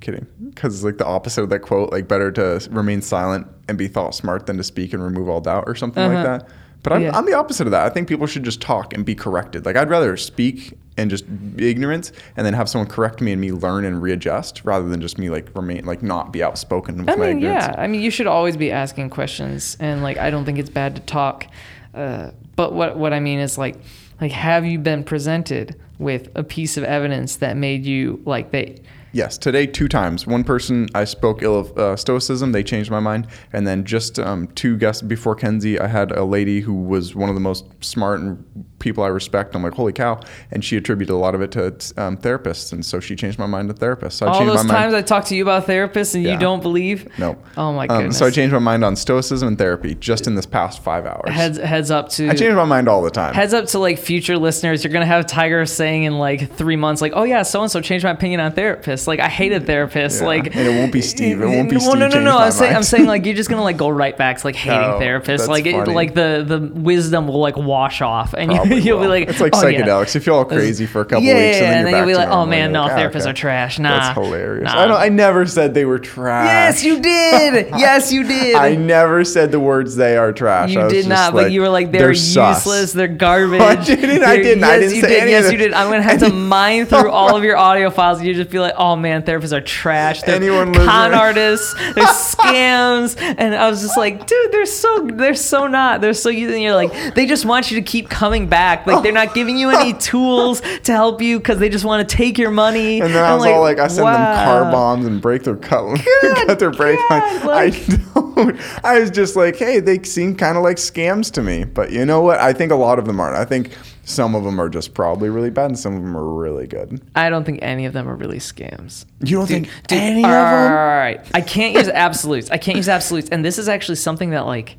[0.01, 1.91] Kidding, because it's like the opposite of that quote.
[1.91, 5.39] Like better to remain silent and be thought smart than to speak and remove all
[5.41, 6.37] doubt or something like Uh-huh.
[6.39, 6.49] that.
[6.83, 7.15] But I'm, Yeah.
[7.15, 7.85] I'm the opposite of that.
[7.85, 9.65] I think people should just talk and be corrected.
[9.65, 11.25] Like I'd rather speak and just
[11.55, 14.99] be ignorance and then have someone correct me and me learn and readjust rather than
[14.99, 17.65] just me like remain like not be outspoken with I my mean, ignorance.
[17.65, 17.75] yeah.
[17.77, 20.95] I mean, you should always be asking questions, and like, I don't think it's bad
[20.95, 21.45] to talk.
[21.93, 23.75] Uh, but what what I mean is like,
[24.19, 28.81] like, have you been presented with a piece of evidence that made you like they?
[29.13, 30.25] Yes, today two times.
[30.25, 34.17] One person I spoke ill of uh, stoicism, they changed my mind, and then just
[34.19, 37.65] um, two guests before Kenzie, I had a lady who was one of the most
[37.83, 38.43] smart and
[38.79, 39.53] people I respect.
[39.55, 40.19] I'm like, holy cow!
[40.49, 41.65] And she attributed a lot of it to
[42.01, 44.13] um, therapists, and so she changed my mind to therapists.
[44.13, 44.83] So I All changed those my mind.
[44.83, 47.07] times I talk to you about therapists and you don't believe.
[47.19, 47.37] no.
[47.57, 48.17] Oh my Um, goodness.
[48.17, 51.29] so I changed my mind on stoicism and therapy just in this past five hours.
[51.33, 53.33] Heads heads up to I change my mind all the time.
[53.33, 57.01] Heads up to like future listeners, you're gonna have Tiger saying in like three months,
[57.01, 59.00] like, "Oh yeah, so and so changed my opinion on therapists.
[59.07, 60.21] Like, I hated therapists.
[60.21, 60.27] Yeah.
[60.27, 61.41] Like, And it won't be Steve.
[61.41, 62.37] It won't be Well, Steve no, no, changed no.
[62.37, 64.79] I'm saying, I'm saying like you're just gonna like go right back to like hating
[64.79, 65.47] No, therapists.
[65.47, 69.29] Like, it, like the the wisdom will like wash off, and Probably you'll be like,
[69.29, 70.15] it's like "Oh, yeah." psychedelics.
[70.15, 71.95] You feel all crazy for a couple yeah, weeks, and then yeah, you're and then
[71.97, 74.65] you'll be like, "Oh man, no, like, "Ah, therapists okay." are trash." Nah, That's hilarious.
[74.65, 74.81] nah.
[74.81, 74.99] I don't.
[74.99, 76.47] I never said they were trash.
[76.47, 77.69] yes, you did.
[77.77, 78.55] yes, you did.
[78.55, 81.91] I never said the words "they are trash." You did not, but you were like
[81.91, 83.61] they're, useless, they're garbage.
[83.61, 85.73] I didn't, I didn't, I didn't you say yes, you did.
[85.73, 88.19] I'm gonna have to mine through all of your audio files.
[88.19, 90.21] and You just be like, oh Oh, man, therapists are trash.
[90.23, 91.73] They're Anyone con artists.
[91.93, 93.15] They're scams.
[93.21, 96.01] And I was just like, dude, they're so they're so not.
[96.01, 96.51] They're so you.
[96.51, 98.85] And you're like, they just want you to keep coming back.
[98.85, 102.15] Like they're not giving you any tools to help you because they just want to
[102.15, 102.99] take your money.
[103.01, 105.99] And then I was all like, I send them car bombs and break their cut,
[106.45, 107.45] cut their brake line.
[107.45, 108.59] like- I don't.
[108.83, 111.63] I was just like, hey, they seem kind of like scams to me.
[111.63, 112.39] But you know what?
[112.39, 113.37] I think a lot of them aren't.
[113.37, 113.71] I think
[114.03, 117.01] some of them are just probably really bad, and some of them are really good.
[117.15, 119.05] I don't think any of them are really scams.
[119.23, 120.71] You don't think Dude, any all of right, them?
[120.73, 121.27] all right.
[121.33, 122.49] I can't use absolutes.
[122.49, 123.29] I can't use absolutes.
[123.29, 124.77] And this is actually something that like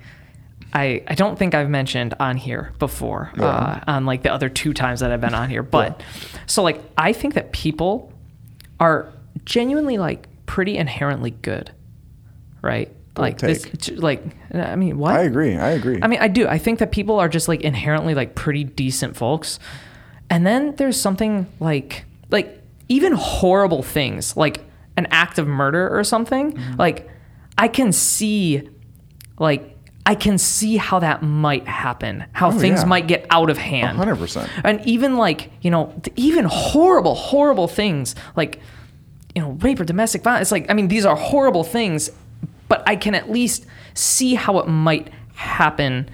[0.73, 3.31] I I don't think I've mentioned on here before.
[3.39, 5.63] Uh, on like the other two times that I've been on here.
[5.63, 6.03] But
[6.47, 8.13] so like I think that people
[8.81, 9.13] are
[9.45, 11.71] genuinely like pretty inherently good.
[12.61, 12.91] Right?
[13.17, 14.23] Like this like
[14.55, 15.13] I mean what?
[15.15, 15.57] I agree.
[15.57, 15.99] I agree.
[16.03, 16.47] I mean, I do.
[16.49, 19.59] I think that people are just like inherently like pretty decent folks.
[20.31, 24.63] And then there's something like like even horrible things, like
[24.97, 26.53] an act of murder or something.
[26.53, 26.77] Mm-hmm.
[26.79, 27.09] Like
[27.59, 28.69] I can see
[29.39, 32.89] like I can see how that might happen, how things Oh, yeah.
[32.89, 33.99] might get out of hand.
[33.99, 34.49] 100%.
[34.65, 38.59] And even like, you know, even horrible, horrible things like,
[39.35, 40.47] you know, rape or domestic violence.
[40.47, 42.11] It's like, I mean, these are horrible things,
[42.73, 46.09] but I can at least see how it might happen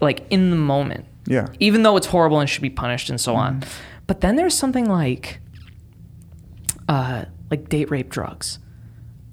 [0.00, 1.06] like in the moment.
[1.26, 1.48] Yeah.
[1.58, 3.64] Even though it's horrible and should be punished and so on.
[4.06, 5.40] But then there's something like,
[6.88, 8.60] uh, like date rape drugs,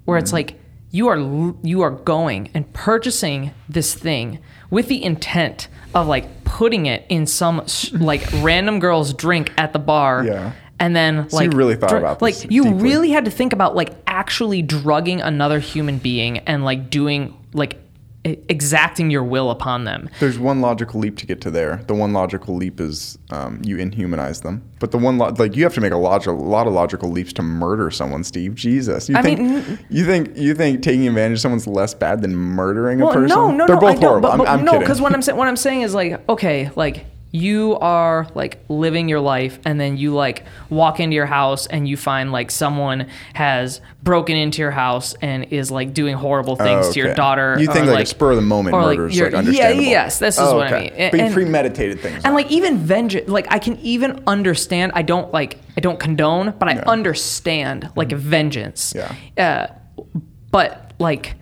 [0.06, 0.58] where it's like
[0.90, 6.86] you are you are going and purchasing this thing with the intent of like putting
[6.86, 10.52] it in some like random girl's drink at the bar, Yeah.
[10.82, 12.82] And then So you really thought about like you deeply.
[12.82, 17.78] really had to think about like actually drugging another human being and like doing like
[18.24, 20.08] exacting your will upon them.
[20.20, 21.82] There's one logical leap to get to there.
[21.88, 24.62] The one logical leap is um, you inhumanize them.
[24.78, 27.10] But the one lo- like you have to make a, log- a lot of logical
[27.10, 28.54] leaps to murder someone, Steve.
[28.54, 32.22] Jesus, you I think mean, you think you think taking advantage of someone's less bad
[32.22, 33.36] than murdering a Well, person?
[33.36, 34.02] no, no, They're no, both I don't.
[34.02, 34.28] horrible.
[34.30, 34.84] But, but I'm, I'm no, kidding.
[34.86, 39.08] because what I'm saying, what I'm saying is like, okay, like you are like living
[39.08, 43.08] your life, and then you like walk into your house and you find like someone
[43.32, 47.16] has broken into your house and is like doing horrible things to your Okay.
[47.16, 47.56] daughter.
[47.58, 49.82] You think or, like, a spur of the moment or, like, is like understandable?
[49.82, 50.90] Yeah, yes, this is Oh, what I okay.
[50.96, 51.10] mean.
[51.10, 52.22] But you premeditated things.
[52.24, 56.52] and like even vengeance like i can even understand i don't like i don't condone
[56.58, 59.14] but i understand like vengeance Yeah.
[59.38, 60.02] uh,
[60.50, 61.34] but like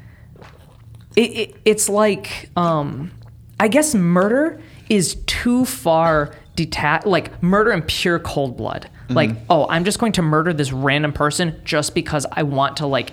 [1.17, 3.11] it, it, it's like um
[3.59, 4.61] i guess murder
[4.91, 10.13] is too far detached like murder in pure cold blood like oh i'm just going
[10.13, 13.13] to murder this random person just because i want to like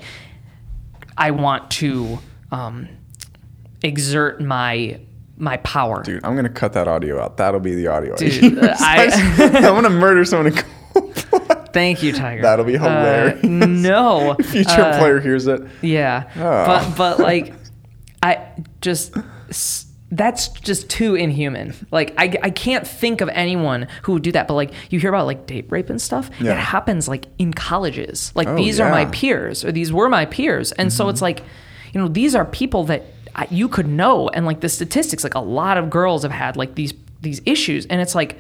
[1.18, 2.20] i want to
[2.52, 2.88] um
[3.84, 5.00] exert my
[5.38, 7.38] my power Dude, I'm gonna cut that audio out.
[7.38, 8.16] That'll be the audio.
[8.16, 9.08] Dude, I-
[9.38, 10.48] I'm gonna murder someone.
[10.48, 10.54] in
[10.94, 11.70] cold blood.
[11.74, 12.42] Thank you, Tiger.
[12.42, 13.44] That'll be Uh, hilarious.
[13.44, 15.62] no, Future uh, player hears it.
[15.84, 16.66] Yeah, Oh.
[16.66, 17.54] but but like,
[18.24, 18.40] I
[18.82, 19.14] just
[20.10, 21.74] that's just too inhuman.
[21.92, 24.48] Like I, I can't think of anyone who would do that.
[24.48, 26.30] But like you hear about like date rape and stuff.
[26.40, 26.54] Yeah.
[26.54, 28.32] It happens like in colleges.
[28.36, 29.04] Like Oh, these are my.
[29.04, 29.12] Mm-hmm.
[29.12, 31.42] peers or these were my peers, and so it's like,
[31.94, 33.04] you know, these are people that
[33.36, 34.30] I, you could know.
[34.30, 37.86] And like the statistics, like a lot of girls have had like these these issues,
[37.88, 38.40] and it's like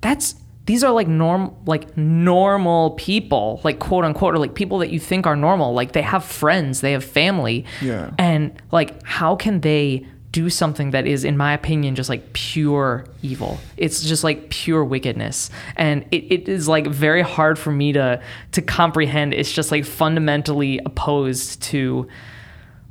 [0.00, 0.34] that's
[0.66, 4.98] these are like norm like normal people like quote unquote or like people that you
[4.98, 8.10] think are normal like they have friends they have family Yeah.
[8.18, 10.06] and like how can they
[10.36, 13.58] do something that is in my opinion just like pure evil.
[13.78, 15.48] It's just like pure wickedness.
[15.76, 18.20] And it, it is like very hard for me to
[18.52, 19.32] to comprehend.
[19.32, 22.06] It's just like fundamentally opposed to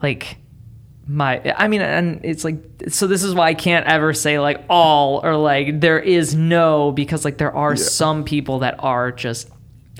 [0.01, 0.37] like
[1.07, 2.57] my i mean and it's like
[2.89, 6.91] so this is why i can't ever say like all or like there is no
[6.93, 9.47] because like there are some people that are just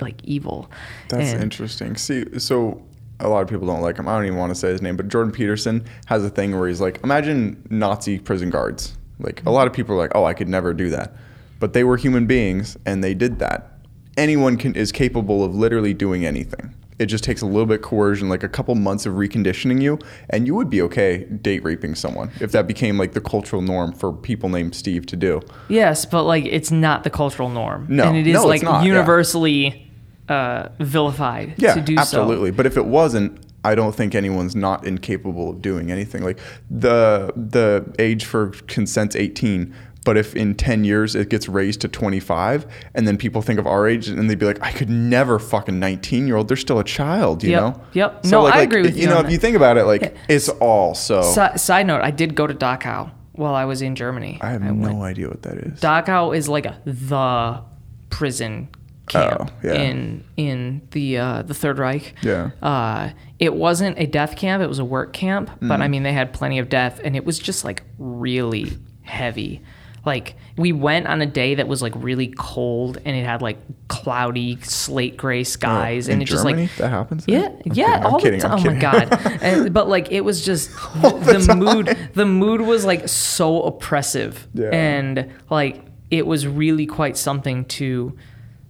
[0.00, 0.68] like evil.
[1.08, 1.96] That's And- interesting.
[1.96, 2.82] See, so
[3.20, 4.08] a lot of people don't like him.
[4.08, 6.68] I don't even want to say his name, but Jordan Peterson has a thing where
[6.68, 8.96] he's like, imagine Nazi prison guards.
[9.18, 11.14] Like a lot of people are like, oh, I could never do that,
[11.58, 13.72] but they were human beings and they did that.
[14.18, 16.74] Anyone can is capable of literally doing anything.
[16.98, 19.98] It just takes a little bit coercion, like a couple months of reconditioning you,
[20.30, 23.92] and you would be okay date raping someone if that became like the cultural norm
[23.92, 25.42] for people named Steve to do.
[25.68, 29.68] yes but like it's not the cultural norm No, and it is no, like universally.
[29.68, 29.85] yeah.
[30.28, 32.00] Uh vilified yeah, to do so.
[32.00, 32.50] absolutely.
[32.50, 36.22] But if it wasn't, I don't think anyone's not incapable of doing anything.
[36.22, 36.38] Like
[36.70, 39.74] the the age for consent's 18,
[40.04, 43.66] but if in 10 years it gets raised to 25, and then people think of
[43.66, 46.46] our age and they'd be like, I could never fuck a 19 year old.
[46.48, 47.80] They're still a child, you Yep, know?
[47.92, 48.24] yep.
[48.24, 50.48] No, like, I agree with you you know, if you think about it, like it's
[50.48, 51.22] all so.
[51.22, 51.50] so.
[51.52, 54.62] Si- side note i did go to dachau while i was in germany I have
[54.62, 55.80] no idea what that is.
[55.80, 57.62] Dachau is like a, the
[58.10, 58.68] prison
[59.06, 59.74] camp Oh, yeah.
[59.74, 62.14] in in the uh, the Third Reich.
[62.22, 62.50] Yeah.
[62.62, 65.50] Uh, it wasn't a death camp; it was a work camp.
[65.60, 65.68] Mm.
[65.68, 69.62] But I mean, they had plenty of death, and it was just like really heavy.
[70.04, 73.58] Like we went on a day that was like really cold, and it had like
[73.88, 77.24] cloudy slate gray skies, Oh, and it just like that happens.
[77.26, 77.48] yeah?
[77.48, 78.58] I'm yeah, kidding, all kidding, the time.
[78.60, 79.08] Oh my god!
[79.42, 80.70] and, but like it was just
[81.02, 81.96] the, mood.
[82.14, 84.68] The mood was like so oppressive, Yeah.
[84.68, 88.16] and like it was really quite something to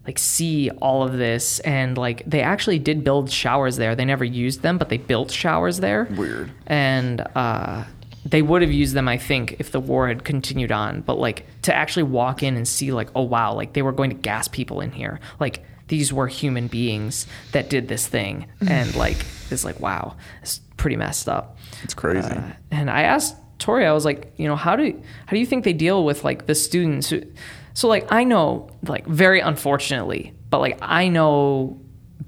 [0.07, 1.61] like see all of this.
[1.61, 3.95] And like they actually did build showers there.
[3.95, 6.05] They never used them, but they built showers there.
[6.17, 6.51] Weird.
[6.67, 7.85] And uh,
[8.25, 11.01] they would have used them, I think, if the war had continued on.
[11.03, 14.11] But like to actually walk in and see, like, oh wow, like they were going
[14.11, 15.65] to gas people in here, like.
[15.89, 20.97] These were human beings that did this thing, and like it's like wow, it's pretty
[20.97, 21.59] messed up.
[21.85, 22.29] It's crazy.
[22.29, 22.43] Uh,
[22.73, 25.65] and I asked Tori, I was like, you know, how do how do you think
[25.65, 27.11] they deal with like the students?
[27.11, 27.23] Who,
[27.77, 31.79] so like I know, like very unfortunately, but like I know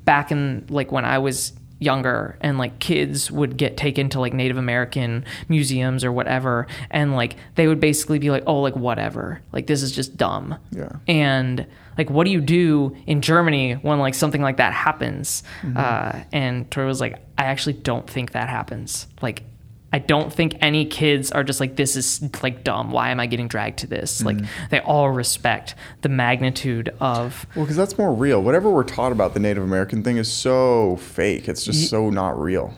[0.04, 4.34] back in like when I was younger and like kids would get taken to like
[4.34, 9.40] Native American museums or whatever and like they would basically be like oh like whatever.
[9.50, 10.58] Like this is just dumb.
[10.70, 10.96] Yeah.
[11.08, 15.44] and like what do you do in Germany when like something like that happens?
[15.74, 19.06] Uh, and Tori was like I actually don't think that happens.
[19.22, 19.44] Like
[19.92, 23.26] I don't think any kids are just like this is like dumb why am I
[23.26, 24.26] getting dragged to this mm-hmm.
[24.26, 28.42] like they all respect the magnitude of Well, because that's more real.
[28.42, 31.48] Whatever we're taught about the Native American thing is so fake.
[31.48, 32.74] It's just so not real.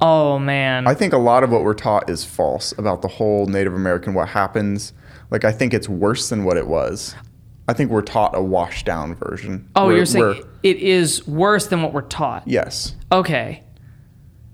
[0.00, 3.46] oh man I think a lot of what we're taught is false about the whole
[3.46, 4.92] Native American, what happens.
[5.30, 7.16] Like, I think it's worse than what it was.
[7.66, 9.68] I think we're taught a washed down version.
[9.74, 12.46] Oh, We're- you're saying it is worse than what we're taught.
[12.46, 12.94] yes.
[13.10, 13.63] Okay.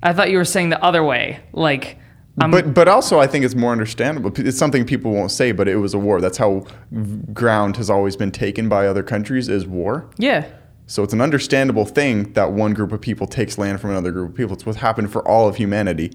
[0.02, 1.40] I thought you were saying the other way.
[1.52, 1.98] Like,
[2.40, 4.32] I'm, but but also I think it's more understandable.
[4.36, 6.20] It's something people won't say, but it was a war.
[6.20, 6.64] That's how
[7.32, 10.08] ground has always been taken by other countries is war.
[10.16, 10.46] yeah.
[10.86, 14.30] So it's an understandable thing that one group of people takes land from another group
[14.30, 14.54] of people.
[14.54, 16.10] It's what happened for all of humanity.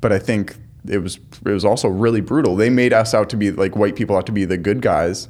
[0.00, 2.54] But I think it was it was also really brutal.
[2.54, 5.28] They made us out to be like white people out to be the good guys,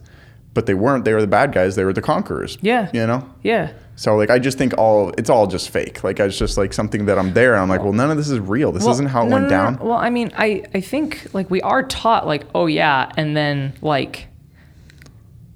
[0.54, 1.04] but they weren't.
[1.04, 1.76] They were the bad guys.
[1.76, 2.58] They were the conquerors.
[2.60, 2.90] Yeah.
[2.92, 3.28] You know?
[3.42, 3.72] Yeah.
[3.96, 6.02] So like I just think all it's all just fake.
[6.02, 8.28] Like it's just like something that I'm there and I'm like, well, none of this
[8.30, 8.72] is real.
[8.72, 9.74] This Well, isn't how it no, went no, down.
[9.76, 9.84] no.
[9.84, 13.74] Well, I mean, I, I think like we are taught like, oh yeah, and then
[13.82, 14.26] like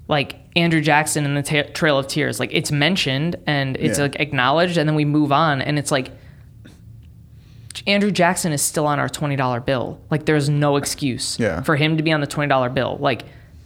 [0.07, 4.03] like Andrew Jackson and the ta- Trail of Tears, like it's mentioned and it's Yeah.
[4.03, 6.11] like acknowledged, and then we move on, and it's like
[7.87, 9.99] Andrew Jackson is still on our twenty dollar bill.
[10.09, 11.61] Like there's no excuse Yeah.
[11.63, 12.97] for him to be on the twenty dollar bill.
[12.99, 13.23] Like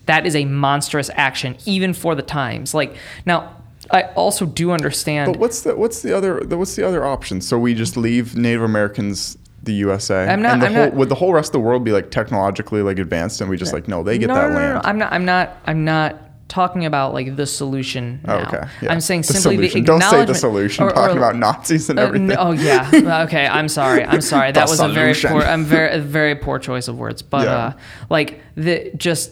[0.09, 2.73] that is a monstrous action, even for the times.
[2.73, 2.95] Like
[3.25, 3.55] now.
[3.91, 5.33] I also do understand.
[5.33, 7.41] But what's the what's the other the, what's the other option?
[7.41, 10.93] So we just leave Native Americans the USA, I'm not- and the I'm whole not-
[10.93, 13.73] would the whole rest of the world be like technologically like advanced, and we just
[13.73, 14.73] like no, they get no, that no, no, land.
[14.75, 15.13] No, I'm not.
[15.13, 15.57] I'm not.
[15.65, 18.19] I'm not talking about like the solution.
[18.27, 18.91] Oh, okay, yeah.
[18.91, 19.81] I'm saying The simply solution.
[19.81, 20.83] the Don't say the solution.
[20.85, 22.31] or- talking about Nazis and uh, everything.
[22.31, 22.89] n- oh yeah.
[23.25, 23.47] Okay.
[23.47, 24.03] I'm sorry.
[24.03, 24.51] I'm sorry.
[24.51, 25.41] That was a very poor.
[25.43, 27.21] I'm very a very poor choice of words.
[27.21, 27.55] But Yeah.
[27.55, 27.73] uh,
[28.09, 29.31] like the just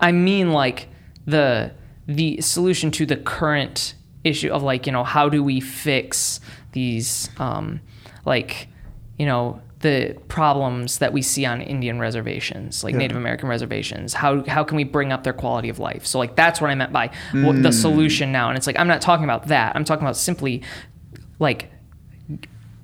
[0.00, 0.88] I mean like
[1.26, 1.72] the
[2.06, 3.94] the solution to the current
[4.24, 6.40] issue of like you know how do we fix
[6.72, 7.80] these um
[8.24, 8.68] like
[9.18, 14.14] you know the problems that we see on Indian reservations, like Native American reservations.
[14.14, 16.04] How how can we bring up their quality of life?
[16.06, 17.62] So like that's what I meant by Mm.
[17.62, 18.48] the solution now.
[18.48, 19.76] And it's like I'm not talking about that.
[19.76, 20.62] I'm talking about simply
[21.38, 21.70] like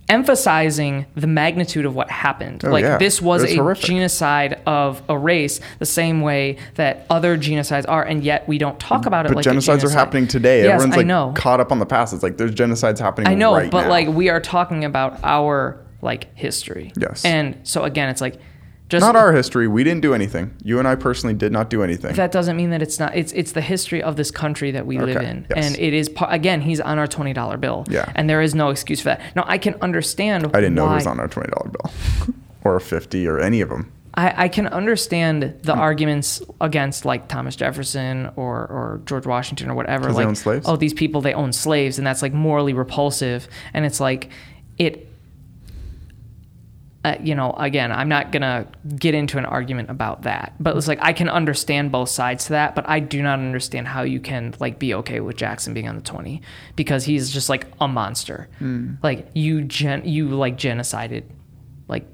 [0.08, 2.62] emphasizing the magnitude of what happened.
[2.64, 2.98] Oh, like yeah.
[2.98, 3.84] this was a horrific.
[3.86, 8.78] genocide of a race, the same way that other genocides are, and yet we don't
[8.78, 9.30] talk about it.
[9.30, 10.62] but like genocides are happening today.
[10.64, 11.32] Yes, Everyone's I like know.
[11.34, 12.12] caught up on the past.
[12.12, 13.28] It's like there's genocides happening.
[13.28, 13.90] I know, right but now.
[13.90, 16.92] like we are talking about our like history.
[16.96, 17.24] Yes.
[17.24, 18.38] And so again, it's like
[18.88, 19.68] just not our history.
[19.68, 20.54] We didn't do anything.
[20.62, 22.14] You and I personally did not do anything.
[22.16, 24.98] that doesn't mean that it's not it's it's the history of this country that we
[24.98, 25.64] live in yes.
[25.66, 28.12] and it is again he's on our $20 bill Yeah.
[28.14, 30.92] and there is no excuse for that now i can understand I didn't know why,
[30.92, 32.34] it was on our twenty dollar bill,
[32.64, 33.90] or a fifty, or any of them.
[34.14, 35.58] I, I can understand Hmm.
[35.62, 40.12] the arguments against like Thomas Jefferson or, or George Washington or whatever.
[40.12, 40.66] Like, own slaves?
[40.68, 43.48] oh, these people they own slaves, and that's like morally repulsive.
[43.72, 44.28] And it's like,
[44.76, 45.08] it.
[47.04, 48.64] Uh, you know, again, I'm not gonna
[48.96, 52.50] get into an argument about that, but it's like I can understand both sides to
[52.50, 55.88] that, but I do not understand how you can like be okay with Jackson being
[55.88, 56.40] on the 20
[56.76, 58.48] because he's just like a monster.
[58.60, 58.94] Hmm.
[59.02, 61.24] Like you gen, you like genocided,
[61.88, 62.06] like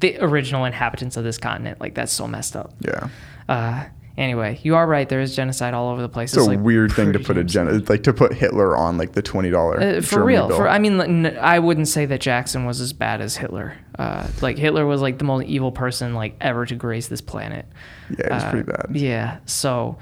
[0.00, 1.80] the original inhabitants of this continent.
[1.80, 2.74] Like that's so messed up.
[2.80, 3.08] Yeah,
[3.48, 3.84] Uh,
[4.16, 5.08] anyway, you are right.
[5.08, 6.32] There is genocide all over the place.
[6.34, 9.12] it's a like, weird thing to put a gen like to put Hitler on like
[9.12, 10.48] the twenty dollar uh, for real.
[10.50, 13.74] For I mean, I wouldn't say that Jackson was as bad as Hitler.
[13.98, 17.66] Uh, like Hitler was like the most evil person like ever to grace this planet.
[18.10, 18.86] yeah, it was Uh, pretty bad.
[18.92, 19.38] Yeah.
[19.46, 19.98] So,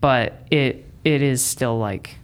[0.00, 2.16] but it it is still like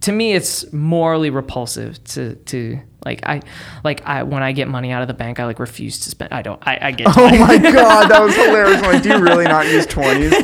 [0.00, 3.42] to me it's morally repulsive to to like I
[3.84, 6.32] like I when I get money out of the bank I like refuse to spend.
[6.32, 6.60] I don't.
[6.66, 7.08] I, I get.
[7.16, 8.82] Oh my god, that was hilarious.
[8.82, 10.32] I'm like, do you really not use twenties,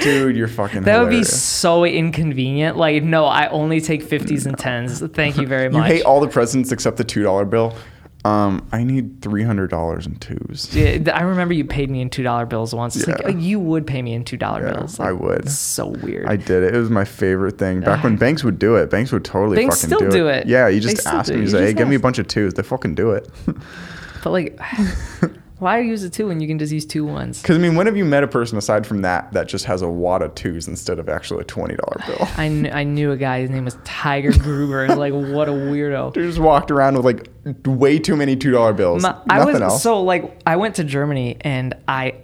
[0.00, 0.36] dude?
[0.36, 0.82] You're fucking.
[0.82, 2.76] That would be so inconvenient.
[2.76, 5.12] Like, no, I only take 50s and 10s.
[5.14, 5.80] Thank you very much.
[5.90, 7.74] You hate all the presents except the two dollar bill.
[8.22, 10.68] Um, I need three hundred dollars in twos.
[10.76, 12.94] Yeah, I remember you paid me in two dollar bills once.
[12.96, 13.16] It's Yeah.
[13.24, 15.00] oh, you would pay me in two dollar Yeah, bills.
[15.00, 15.46] I would.
[15.46, 16.26] It's so weird.
[16.26, 16.74] I did it.
[16.74, 17.80] It was my favorite thing.
[17.80, 20.40] Back when banks would do it, banks would totally Banks fucking still do, do it.
[20.40, 20.48] it.
[20.48, 21.36] Yeah, you just ask them.
[21.38, 22.52] You You say, "Hey, give me a bunch of twos.
[22.52, 23.26] They fucking do it.
[24.22, 24.60] but like,
[25.60, 27.40] why use a two when you can just use two ones?
[27.40, 29.82] Because I mean, when have you met a person aside from that that just has
[29.82, 32.26] a wad of twos instead of actually a twenty dollar bill?
[32.36, 33.40] I, kn- I knew a guy.
[33.40, 34.84] His name was Tiger Gruber.
[34.84, 36.12] and like, what a weirdo.
[36.14, 37.28] Dude just walked around with like
[37.66, 39.02] way too many two dollar bills.
[39.02, 39.82] My- I was else.
[39.82, 42.14] so like I went to Germany and I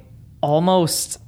[0.41, 1.19] almost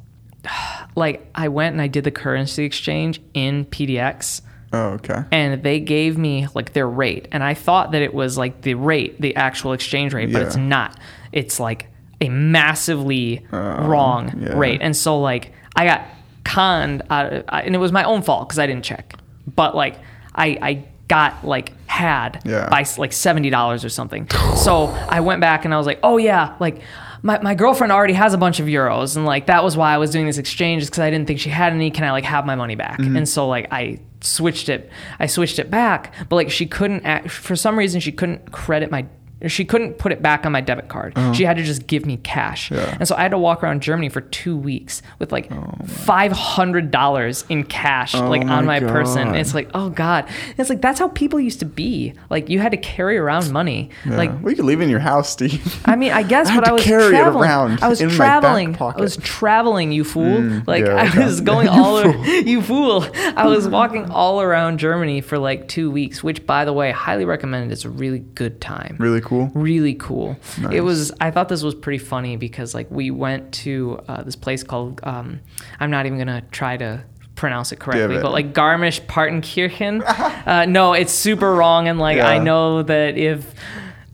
[0.96, 4.42] like I went and I did the currency exchange in PDX.
[4.72, 5.24] oh, okay.
[5.32, 8.74] and they gave me like their rate and i thought that it was like the
[8.74, 10.46] rate the actual exchange rate but Yeah.
[10.46, 10.98] it's not
[11.32, 11.86] it's like
[12.20, 14.58] a massively wrong yeah.
[14.58, 14.80] rate.
[14.82, 16.02] And so like i got
[16.44, 19.14] conned out of, and it was my own fault because i didn't check.
[19.54, 19.96] But like
[20.34, 22.68] i i got like had Yeah.
[22.68, 24.28] by like $70 or something.
[24.56, 26.82] So i went back and i was like oh yeah like
[27.20, 29.16] my, my girlfriend already has a bunch of euros.
[29.16, 31.50] And like that was why i was doing this exchange because i didn't think she
[31.50, 31.90] had any.
[31.90, 32.98] Can i like have my money back?
[32.98, 33.16] Mm-hmm.
[33.16, 34.90] and so like i switched it
[35.20, 36.12] i switched it back.
[36.28, 39.06] But like she couldn't act, for some reason she couldn't credit my
[39.46, 41.16] she couldn't put it back on my debit card.
[41.34, 42.70] She had to just give me cash.
[42.70, 42.96] Yeah.
[42.98, 45.50] And so I had to walk around Germany for two weeks with like
[45.86, 49.28] five hundred dollars in cash, like Oh on my my person.
[49.28, 49.36] God.
[49.36, 52.14] It's like, oh god, it's like that's how people used to be.
[52.30, 53.90] Like you had to carry around money.
[54.06, 55.80] Like well, you could leave in your house, Steve.
[55.84, 58.18] I mean, I guess, I but I was carry it around I was in my
[58.18, 58.74] back traveling.
[58.74, 58.78] I.
[58.78, 59.92] Mm, was traveling.
[59.92, 60.62] You fool!
[60.66, 62.26] like yeah, I was going all over.
[62.40, 63.06] You fool!
[63.36, 67.24] I was walking all around Germany for like two weeks, which, by the way, highly
[67.24, 67.72] recommended.
[67.72, 68.96] It's a really good time.
[68.98, 69.27] really cool.
[69.30, 70.36] Really cool.
[70.60, 70.74] Nice.
[70.74, 71.12] It was.
[71.20, 75.00] I thought this was pretty funny because like we went to uh, this place called.
[75.02, 75.40] Um,
[75.80, 77.04] I'm not even gonna try to
[77.34, 78.22] pronounce it correctly, it.
[78.22, 80.02] but like Garmisch Partenkirchen.
[80.46, 83.54] uh, no, it's super wrong, and like I know that if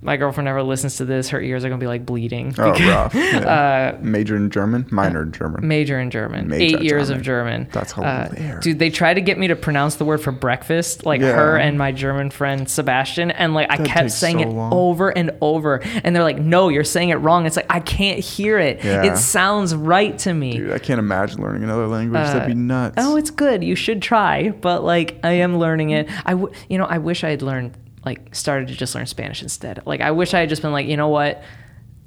[0.05, 2.55] my girlfriend ever listens to this, her ears are gonna be like bleeding.
[2.59, 3.15] Oh, because- rough.
[3.15, 3.41] Yeah.
[3.95, 5.67] Uh, Major in German, minor in German.
[5.67, 6.49] Major in German.
[6.49, 7.69] Major Eight years of German.
[7.73, 8.63] That's Uh, hilarious.
[8.65, 11.33] dude, they tried to get me to pronounce the word for breakfast, like Yeah.
[11.33, 14.73] her and my German friend Sebastian, and like I kept saying so it long.
[14.73, 18.19] over and over, and they're like, "No, you're saying it wrong." It's like I can't
[18.21, 18.85] hear it.
[18.85, 19.05] Yeah.
[19.05, 20.59] It sounds right to me.
[20.59, 22.23] Dude, I can't imagine learning another language.
[22.23, 22.95] That'd be nuts.
[22.99, 23.63] Oh, it's good.
[23.65, 26.09] You should try, but like I am learning it.
[26.27, 27.73] I, w- you know, I wish I had learned
[28.05, 29.83] like started to just learn Spanish instead.
[29.87, 31.43] Like I wish I had just been like, you know what?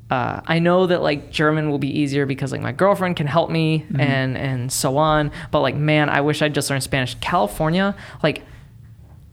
[0.09, 3.49] Uh, I know that like German will be easier because like my girlfriend can help
[3.49, 3.99] me Mm-hmm.
[3.99, 5.31] and and so on.
[5.51, 7.15] But like, man, I wish I'd just learned Spanish.
[7.19, 7.93] California,
[8.23, 8.43] like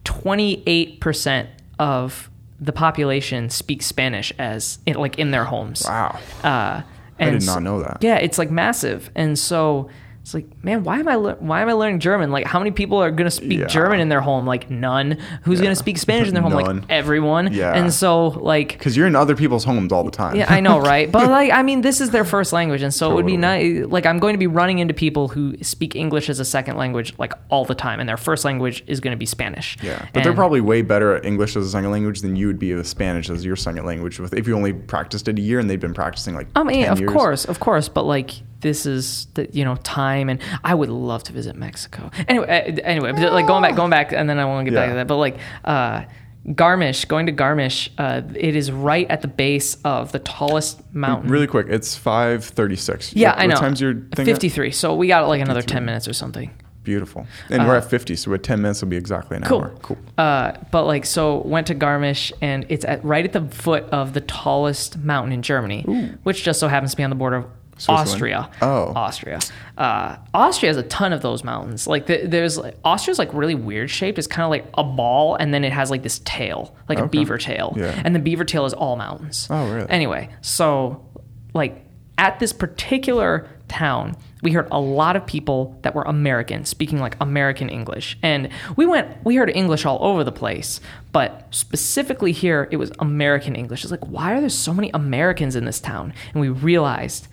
[0.03, 1.49] twenty eight percent
[1.79, 5.83] of the population speaks Spanish as in, like in their homes.
[5.85, 6.17] wow.
[6.43, 6.81] Uh,
[7.19, 7.97] I did not know that.
[8.01, 9.89] Yeah, it's like massive, and so
[10.25, 12.31] it's like, man, why am I lear- why am I learning German?
[12.31, 13.67] Like, how many people are gonna speak Yeah.
[13.67, 14.47] German in their home?
[14.47, 15.19] Like, none.
[15.43, 15.65] Who's Yeah.
[15.65, 16.51] gonna speak Spanish in their home?
[16.53, 16.77] None.
[16.77, 17.53] Like, everyone.
[17.53, 17.73] Yeah.
[17.73, 20.35] And so, like, Because you're in other people's homes all the time.
[20.35, 21.11] yeah, I know, right?
[21.11, 23.85] But like, I mean, this is their first language, and so it would be nice.
[23.85, 27.13] Like, I'm going to be running into people who speak English as a second language,
[27.19, 29.77] like all the time, and their first language is going to be Spanish.
[29.83, 32.57] Yeah, but they're probably way better at English as a second language than you would
[32.57, 34.19] be with Spanish as your second language.
[34.19, 36.81] With if you only practiced it a year and they've been practicing like I mean,
[36.85, 37.11] 10 of years.
[37.11, 38.31] course, of course, but like
[38.61, 42.11] this is the you know time, and I would love to visit Mexico.
[42.27, 44.75] Anyway, uh, anyway, but, like going back, going back, and then I want to get
[44.75, 45.07] back to that.
[45.07, 46.03] But like uh,
[46.47, 51.29] Garmisch, going to Garmisch, uh, it is right at the base of the tallest mountain.
[51.29, 53.13] Really quick, it's five thirty-six.
[53.13, 53.53] Yeah, what, I know.
[53.53, 54.09] What time's your thing?
[54.11, 54.25] at?
[54.25, 54.71] Fifty-three.
[54.71, 56.51] So we got like another ten minutes or something.
[56.83, 57.25] Beautiful.
[57.49, 59.61] And we're at fifty, so at ten minutes will be exactly an Cool.
[59.61, 59.75] hour.
[59.81, 59.97] Cool.
[60.19, 64.13] Uh, but like, so went to Garmisch, and it's at right at the foot of
[64.13, 65.81] the tallest mountain in Germany,
[66.21, 67.45] which just so happens to be on the border of
[67.77, 68.09] Switzerland?
[68.09, 68.49] Austria.
[68.61, 68.93] Oh.
[68.95, 69.39] Austria.
[69.77, 71.87] Uh, Austria has a ton of those mountains.
[71.87, 74.17] Like, the, there's like, Austria's like really weird shaped.
[74.17, 77.07] It's kind of like a ball, and then it has like this tail, like a
[77.07, 78.01] beaver tail, Yeah.
[78.05, 79.47] and the beaver tail is all mountains.
[79.49, 79.89] Oh, really?
[79.89, 81.05] Anyway, so
[81.53, 81.85] like
[82.17, 87.17] at this particular town, we heard a lot of people that were American speaking like
[87.19, 88.17] American English.
[88.21, 90.79] And we went, we heard English all over the place,
[91.11, 93.83] but specifically here, it was American English.
[93.83, 96.13] It's like, why are there so many Americans in this town?
[96.33, 97.27] And we realized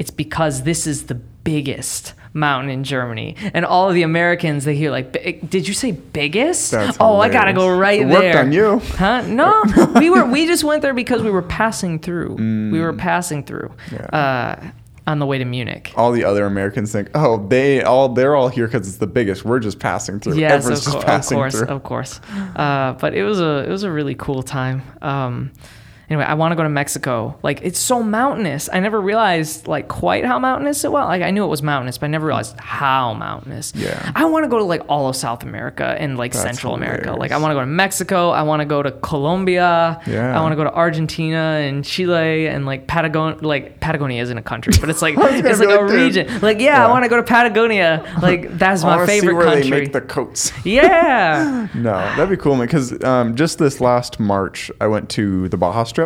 [0.00, 3.36] it's because this is the biggest mountain in Germany.
[3.54, 5.12] And all of the Americans, they hear like,
[5.50, 6.70] did you say biggest?
[6.70, 8.38] That's oh, I gotta go right It worked there.
[8.40, 8.78] on you.
[8.78, 9.22] Huh?
[9.22, 9.62] No,
[9.96, 12.34] we were we just went there because we were passing through.
[12.72, 14.06] We were passing through Yeah.
[14.06, 14.70] uh,
[15.06, 15.92] on the way to Munich.
[15.96, 19.44] All the other Americans think, oh, they all they're all here because it's the biggest.
[19.44, 20.36] We're just passing through.
[20.38, 21.68] Yes, Everyone's of, just cour- of course, through.
[21.76, 22.20] of course.
[22.56, 24.82] Uh, but it was a it was a really cool time.
[25.02, 25.50] Um,
[26.10, 27.38] anyway, I want to go to Mexico.
[27.42, 28.68] Like it's so mountainous.
[28.72, 31.06] I never realized like quite how mountainous it was.
[31.06, 33.72] Like I knew it was mountainous, but I never realized how mountainous.
[33.74, 34.12] Yeah.
[34.14, 37.12] I want to go to like all of South America and like That's Central America.
[37.12, 38.30] Like I want to go to Mexico.
[38.30, 40.00] I want to go to Colombia.
[40.06, 40.36] Yeah.
[40.36, 43.38] I want to go to Argentina and Chile and like Patagonia.
[43.40, 46.00] Like Patagonia isn't a country, but it's like it's be like a like, dude.
[46.00, 46.40] region.
[46.40, 48.04] Like yeah, I want to go to Patagonia.
[48.20, 49.62] Like that's my favorite see where country.
[49.62, 50.52] they make the coats.
[50.64, 51.68] Yeah.
[51.74, 52.66] No, that'd be cool, man.
[52.66, 55.99] Because um, just this last March, I went to the Baja Strip.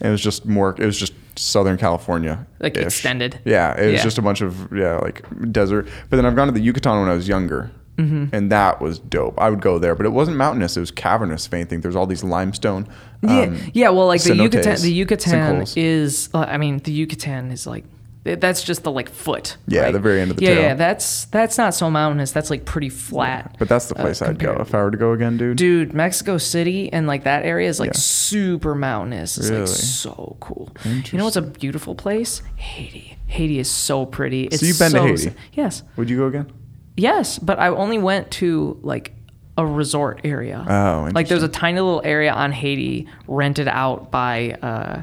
[0.00, 0.74] And it was just more.
[0.78, 3.40] It was just Southern California, Like extended.
[3.44, 4.02] Yeah, it was Yeah.
[4.02, 5.22] just a bunch of yeah, like
[5.52, 5.88] desert.
[6.08, 8.34] But then I've gone to the Yucatan when I was younger, Mm-hmm.
[8.34, 9.38] and that was dope.
[9.38, 10.76] I would go there, but it wasn't mountainous.
[10.76, 11.46] It was cavernous.
[11.46, 12.88] If anything, there's all these limestone.
[13.22, 13.90] Yeah, um, yeah.
[13.90, 15.74] Well, like the Yucatan, the Yucatan sinkholes.
[15.76, 16.30] is.
[16.32, 17.84] Uh, I mean, the Yucatan is like.
[18.22, 19.56] That's just the like foot.
[19.66, 19.92] Yeah, right?
[19.92, 20.62] the very end of the yeah, tail.
[20.62, 22.32] Yeah, that's that's not so mountainous.
[22.32, 23.56] That's like pretty flat.
[23.58, 25.56] But that's the uh, place I'd go if I were to go again, dude.
[25.56, 27.98] Dude, Mexico City and like that area is like Yeah.
[27.98, 29.38] super mountainous.
[29.38, 29.62] It's Really?
[29.62, 30.70] like so cool.
[30.84, 32.42] You know what's a beautiful place?
[32.56, 33.16] Haiti.
[33.26, 34.44] Haiti is so pretty.
[34.44, 35.32] It's you've been to so- Haiti?
[35.54, 35.82] Yes.
[35.96, 36.52] Would you go again?
[36.96, 39.14] Yes, but I only went to like
[39.56, 40.62] a resort area.
[40.68, 45.02] Oh, like there's a tiny little area on Haiti rented out by uh,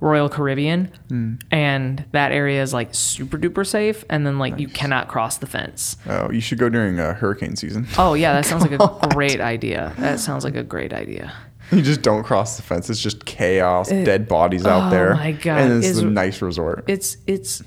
[0.00, 1.34] Royal Caribbean, Hmm.
[1.50, 4.04] and that area is like super duper safe.
[4.08, 5.96] And then like you cannot cross the fence.
[6.06, 7.86] Oh, you should go during uh, hurricane season.
[7.98, 9.92] Oh yeah, that sounds like a great idea.
[9.98, 11.32] That sounds like a great idea.
[11.72, 12.88] You just don't cross the fence.
[12.88, 15.12] It's just chaos, dead bodies out oh there.
[15.14, 16.84] Oh my God, And it's is- a nice resort.
[16.86, 17.62] it's it's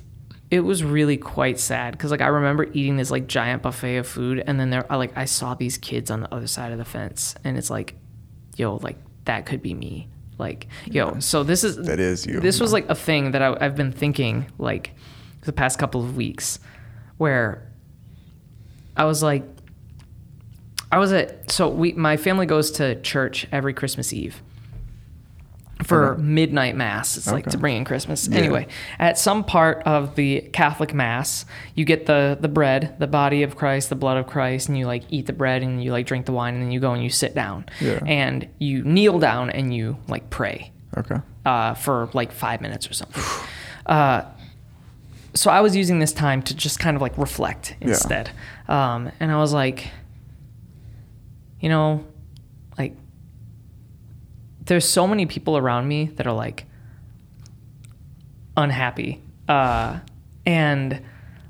[0.49, 4.07] it was really quite sad because like I remember eating this like giant buffet of
[4.07, 6.77] food and then there I like I saw these kids on the other side of
[6.77, 7.95] the fence and it's like,
[8.57, 10.07] yo, like that could be me.
[10.41, 12.39] Like, yo, so this is That is you.
[12.39, 14.91] This was like a thing that I, I've been thinking like
[15.43, 16.59] the past couple of weeks,
[17.17, 17.71] where
[18.97, 19.43] I was like,
[20.91, 24.41] I was at so we my family goes to church every Christmas Eve
[25.83, 26.21] for Okay.
[26.21, 27.17] midnight mass.
[27.17, 28.27] It's like to bring in Christmas.
[28.27, 28.37] Yeah.
[28.39, 28.67] Anyway,
[28.99, 33.55] at some part of the Catholic mass, you get the the bread, the body of
[33.55, 36.25] Christ, the blood of Christ, and you like eat the bread and you like drink
[36.25, 37.65] the wine and then you go and you sit down.
[37.79, 37.99] Yeah.
[38.05, 41.17] And you kneel down and you like pray okay.
[41.45, 43.23] uh, for like five minutes or something.
[43.83, 44.23] Uh,
[45.33, 48.29] so I was using this time to just kind of like reflect instead.
[48.67, 49.89] Um, and I was like,
[51.59, 52.05] you know,
[54.65, 56.65] there's so many people around me that are like
[58.57, 59.21] unhappy.
[59.47, 59.99] Uh,
[60.45, 61.01] and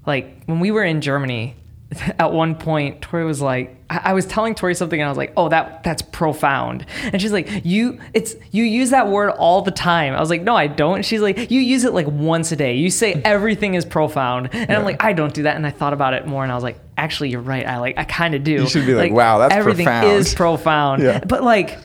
[0.06, 1.56] like when we were in Germany,
[2.20, 5.18] at one point, Tori was like, I, I was telling Tori something, and I was
[5.18, 9.62] like, "Oh, that that's profound." And she's like, "You, it's you use that word all
[9.62, 12.52] the time." I was like, "No, I don't." She's like, "You use it like once
[12.54, 12.76] a day.
[12.76, 15.92] You say everything is profound," and I'm like, "I don't do that." And I thought
[15.94, 17.68] about it more, and I was like, "Actually, you're right.
[17.68, 20.34] I like, I kind of do." You should be like, "Wow, that's everything profound." is
[20.34, 21.20] profound." Yeah.
[21.26, 21.78] But like.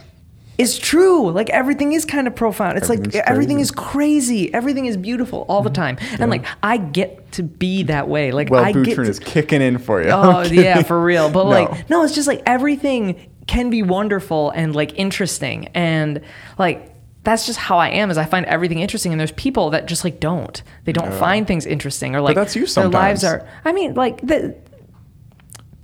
[0.59, 1.31] It's true.
[1.31, 2.79] Like everything is kind of profound.
[2.79, 4.53] It's like everything is crazy.
[4.55, 5.97] Everything is beautiful all the mm-hmm.
[5.97, 6.21] time.
[6.21, 8.33] And like I get to be that way.
[8.33, 10.11] Like Well, I get Bootrin to, is kicking in for you.
[10.11, 11.31] Oh yeah, for real.
[11.31, 11.51] But No.
[11.51, 16.21] like no, it's just like everything can be wonderful and like interesting and
[16.59, 16.93] like
[17.23, 20.05] that's just how I am is I find everything interesting and there's people that just
[20.05, 20.63] like don't.
[20.85, 24.21] They don't find things interesting or like that's you their lives are I mean like
[24.21, 24.57] the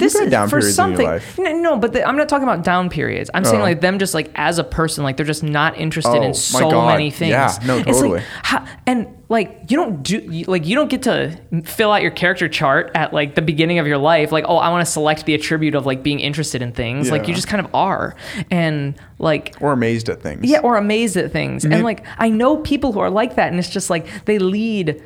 [0.03, 1.07] this is down for periods in your something.
[1.07, 1.39] life.
[1.39, 3.31] No, no, but the, I'm not talking about down periods.
[3.33, 3.65] I'm saying Oh.
[3.65, 6.71] like them just like as a person, like they're just not interested Oh, in so
[6.71, 6.87] God.
[6.89, 7.31] many things.
[7.31, 8.11] Yeah, no, It's totally.
[8.19, 12.11] like, how, and like you don't do like you don't get to fill out your
[12.11, 14.31] character chart at like the beginning of your life.
[14.31, 17.11] Like oh, I want to select the attribute of like being interested in things.
[17.11, 18.15] Like you just kind of are,
[18.51, 20.41] and like Or amazed at things.
[20.45, 21.65] yeah, or amazed at things.
[21.65, 25.03] And like I know people who are like that, and it's just like they lead.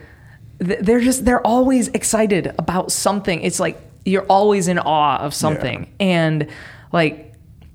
[0.59, 3.43] They're just they're always excited about something.
[3.43, 6.47] It's like you're always in awe of something, and
[6.93, 7.35] like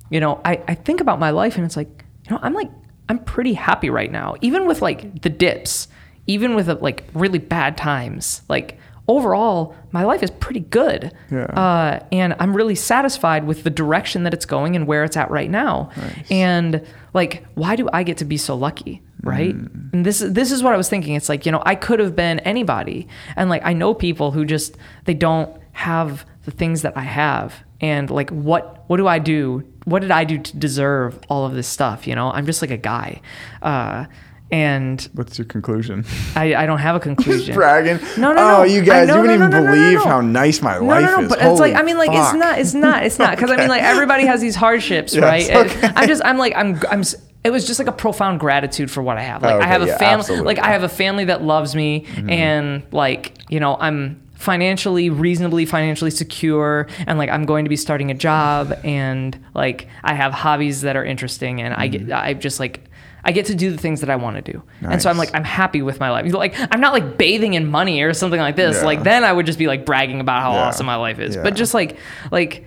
[0.09, 2.71] you know, I I think about my life, and it's like you know, I'm like
[3.09, 5.87] I'm pretty happy right now, even with like the dips,
[6.27, 8.77] even with like really bad times, like.
[9.07, 11.45] Overall, my life is pretty good, Yeah.
[11.45, 15.29] uh, and I'm really satisfied with the direction that it's going and where it's at
[15.29, 15.89] right now.
[16.29, 19.53] And like, why do I get to be so lucky, right?
[19.55, 21.15] And this is this is what I was thinking.
[21.15, 24.45] It's like you know, I could have been anybody, and like I know people who
[24.45, 29.19] just they don't have the things that I have, and like what what do I
[29.19, 29.63] do?
[29.85, 32.07] What did I do to deserve all of this stuff?
[32.07, 33.21] You know, I'm just like a guy,
[33.61, 34.05] uh,
[34.51, 36.05] and What's your conclusion?
[36.35, 37.55] I, I don't have a conclusion.
[37.55, 37.99] bragging.
[38.17, 38.57] No, no, no.
[38.57, 40.03] Oh, you guys, know, you wouldn't no, even no, no, no, believe no.
[40.05, 41.29] how nice my No, life no, no, is.
[41.29, 43.69] but it's like I mean, like it's not, it's not, it's not, because I mean,
[43.69, 45.67] like everybody has these hardships, Yes, right?
[45.67, 45.91] Okay.
[45.95, 47.03] I'm just, I'm like, I'm, I'm.
[47.43, 49.41] It was just like a profound gratitude for what I have.
[49.41, 52.05] Like Okay, I have a yeah, family, like I have a family that loves me,
[52.29, 57.75] and like you know, I'm financially reasonably financially secure and like I'm going to be
[57.75, 62.13] starting a job and like I have hobbies that are interesting and I get mm-hmm.
[62.13, 62.89] I just like
[63.23, 64.63] I get to do the things that I want to do.
[64.81, 66.33] And so I'm like I'm happy with my life.
[66.33, 68.77] Like I'm not like bathing in money or something like this.
[68.77, 68.85] Yeah.
[68.85, 70.63] Like then I would just be like bragging about how Yeah.
[70.63, 71.35] awesome my life is.
[71.35, 71.43] Yeah.
[71.43, 71.97] But just like
[72.31, 72.65] like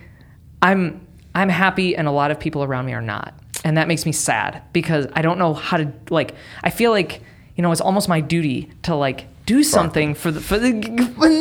[0.63, 1.05] I'm
[1.35, 3.35] I'm happy and a lot of people around me are not.
[3.65, 7.21] And that makes me sad because I don't know how to like I feel like
[7.57, 10.73] you know it's almost my duty to like do something for the for the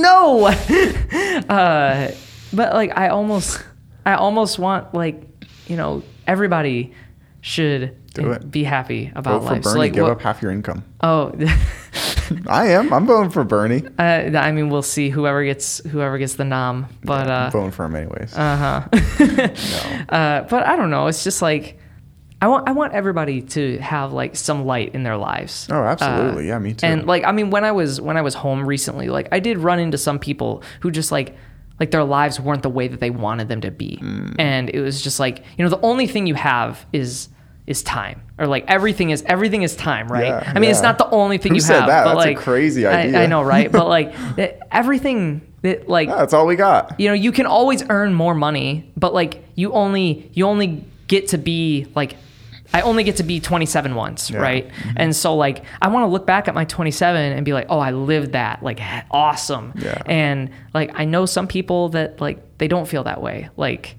[0.01, 0.45] no
[1.49, 2.11] uh
[2.53, 3.63] but like I almost
[4.05, 5.23] I almost want like
[5.67, 6.93] you know everybody
[7.41, 8.49] should Do it.
[8.51, 9.63] be happy about Vote for life.
[9.65, 10.83] So, like, Give what- up half your income.
[11.01, 11.33] Oh,
[12.47, 12.93] I am.
[12.93, 13.83] I'm voting for Bernie.
[13.99, 14.01] uh,
[14.37, 17.83] I mean, we'll see whoever gets whoever gets the nom, but I'm uh, voting for
[17.85, 18.33] him anyways.
[18.35, 18.87] uh
[19.19, 19.43] no.
[20.09, 21.07] uh, but I don't know.
[21.07, 21.77] It's just like
[22.43, 25.67] I want I want everybody to have like some light in their lives.
[25.71, 26.43] Oh, absolutely.
[26.51, 26.85] Uh, yeah, me too.
[26.85, 29.57] And like I mean, when I was when I was home recently, like I did
[29.59, 31.37] run into some people who just like
[31.79, 34.31] like their lives weren't the way that they wanted them to be, Hmm.
[34.39, 37.29] and it was just like you know the only thing you have is
[37.65, 40.97] is time or like everything is everything is time right Yeah, i mean it's not
[40.97, 42.03] the only thing Who you said have that?
[42.03, 44.13] but That's a like crazy I- I, know right but like
[44.71, 46.99] everything that like Yeah, that's all we got.
[46.99, 51.29] you know you can always earn more money but like you only you only get
[51.29, 52.17] to be like
[52.73, 54.37] i only get to be 27 once Yeah.
[54.39, 54.89] right mm-hmm.
[54.97, 57.79] and so like i want to look back at my 27 and be like oh
[57.79, 58.79] i lived that like
[59.11, 60.01] awesome Yeah.
[60.07, 63.97] and like i know some people that like they don't feel that way like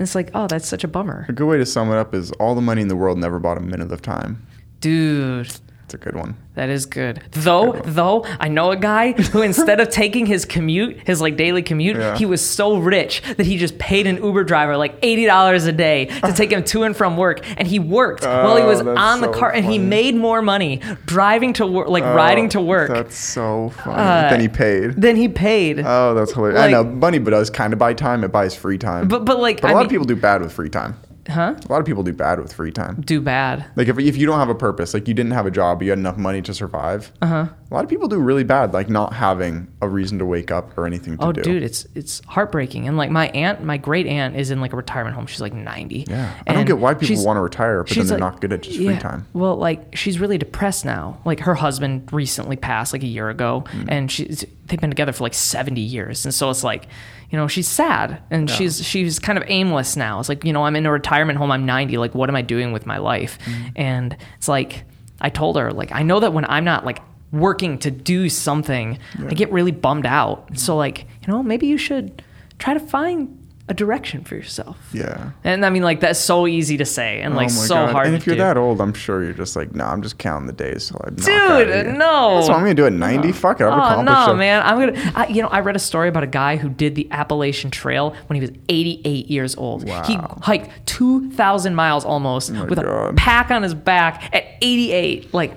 [0.00, 2.32] it's like, oh, that's such a bummer, A good way to sum it up is
[2.40, 4.44] all the money in the world never bought a minute of time.
[4.80, 5.52] dude.
[5.92, 6.36] It's a good one.
[6.54, 7.22] That is good.
[7.32, 11.60] Though, though, I know a guy who instead of taking his commute, his like daily
[11.62, 12.16] commute, Yeah.
[12.16, 15.72] he was so rich that he just paid an Uber driver like eighty dollars a
[15.72, 18.82] day to take him to and from work, and he worked while he Oh, was
[18.82, 22.48] that's on the so car, and he made more money driving to work, like riding
[22.50, 22.88] to Oh, work.
[22.90, 24.00] That's so funny.
[24.00, 24.92] Uh, then he paid.
[24.92, 25.80] Then he paid.
[25.84, 26.58] Oh, that's hilarious.
[26.58, 28.24] like- I know money, but does kind of buy time.
[28.24, 29.08] It buys free time.
[29.08, 30.96] but but like But a I lot mean, of people do bad with free time.
[31.28, 31.54] Huh?
[31.68, 33.00] A lot of people do bad with free time.
[33.00, 33.64] Do bad.
[33.76, 35.90] Like if, if you don't have a purpose, like you didn't have a job, you
[35.90, 37.12] had enough money to survive.
[37.22, 37.46] Uh-huh.
[37.70, 40.76] A lot of people do really bad, like not having a reason to wake up
[40.76, 41.42] or anything to Oh, do.
[41.42, 42.86] dude, it's it's heartbreaking.
[42.88, 45.26] And like my aunt, my great aunt, is in like a retirement home.
[45.26, 46.04] She's like ninety.
[46.08, 46.34] Yeah.
[46.46, 48.62] I don't get why people want to retire, but then they're like- not good at
[48.62, 49.26] just yeah, free time.
[49.32, 51.18] Well, like she's really depressed now.
[51.24, 53.84] Like her husband recently passed like a year ago, Mm.
[53.88, 56.86] and she's they've been together for like seventy years, and so it's like,
[57.32, 60.20] you know, she's sad and she's she's kind of aimless now.
[60.20, 61.50] It's like you know, I'm in a retirement home.
[61.50, 61.96] I'm ninety.
[61.96, 63.38] Like, what am I doing with my life?
[63.46, 63.72] Mm.
[63.74, 64.84] And it's like
[65.18, 67.00] I told her like I know that when I'm not like
[67.32, 70.58] working to do something, I get really bummed out.
[70.58, 72.22] So like you know, maybe you should
[72.58, 73.41] try to find
[73.72, 74.76] a direction for yourself.
[74.92, 75.30] Yeah.
[75.42, 77.92] And I mean, like that's so easy to say and like oh so God.
[77.92, 78.42] hard And if you're do.
[78.42, 81.08] that old, I'm sure you're just like, nah, I'm just counting the days till I
[81.10, 82.36] Dude, no.
[82.36, 83.32] That's what I'm gonna do at 90.
[83.32, 84.36] Fuck it, I've Oh accomplished no, it.
[84.36, 84.62] man!
[84.62, 85.32] I'm gonna.
[85.32, 88.34] You know, I read a story about a guy who did the Appalachian Trail when
[88.34, 89.88] he was 88 years old.
[89.88, 95.32] He hiked 2,000 miles almost oh with a pack on his back at 88.
[95.32, 95.56] Like,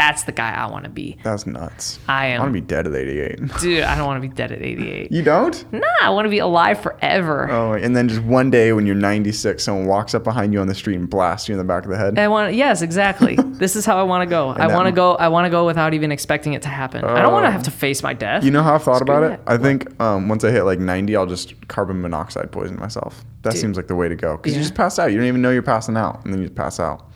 [0.00, 1.98] that's the guy I want to be, That's nuts.
[2.08, 3.38] I am- I want to be dead at 88.
[3.60, 3.82] dude.
[3.82, 5.12] I don't want to be dead at 88.
[5.12, 5.70] you don't?
[5.72, 7.50] Nah, I want to be alive forever.
[7.50, 10.68] Oh, and then just one day when you're 96, someone walks up behind you on
[10.68, 12.18] the street and blasts you in the back of the head.
[12.18, 12.54] I want.
[12.54, 13.36] Yes, exactly.
[13.60, 14.48] this is how I want to go.
[14.50, 15.16] I want to go.
[15.16, 17.04] I want to go without even expecting it to happen.
[17.04, 18.42] I don't want to have to face my death.
[18.42, 19.40] You know how I've thought Screw about it?
[19.46, 23.22] I think um, once I hit like 90, I'll just carbon monoxide poison myself.
[23.42, 23.60] That Dude.
[23.60, 24.58] seems like the way to go because Yeah.
[24.60, 25.10] you just pass out.
[25.12, 27.06] You don't even know you're passing out, and then you just pass out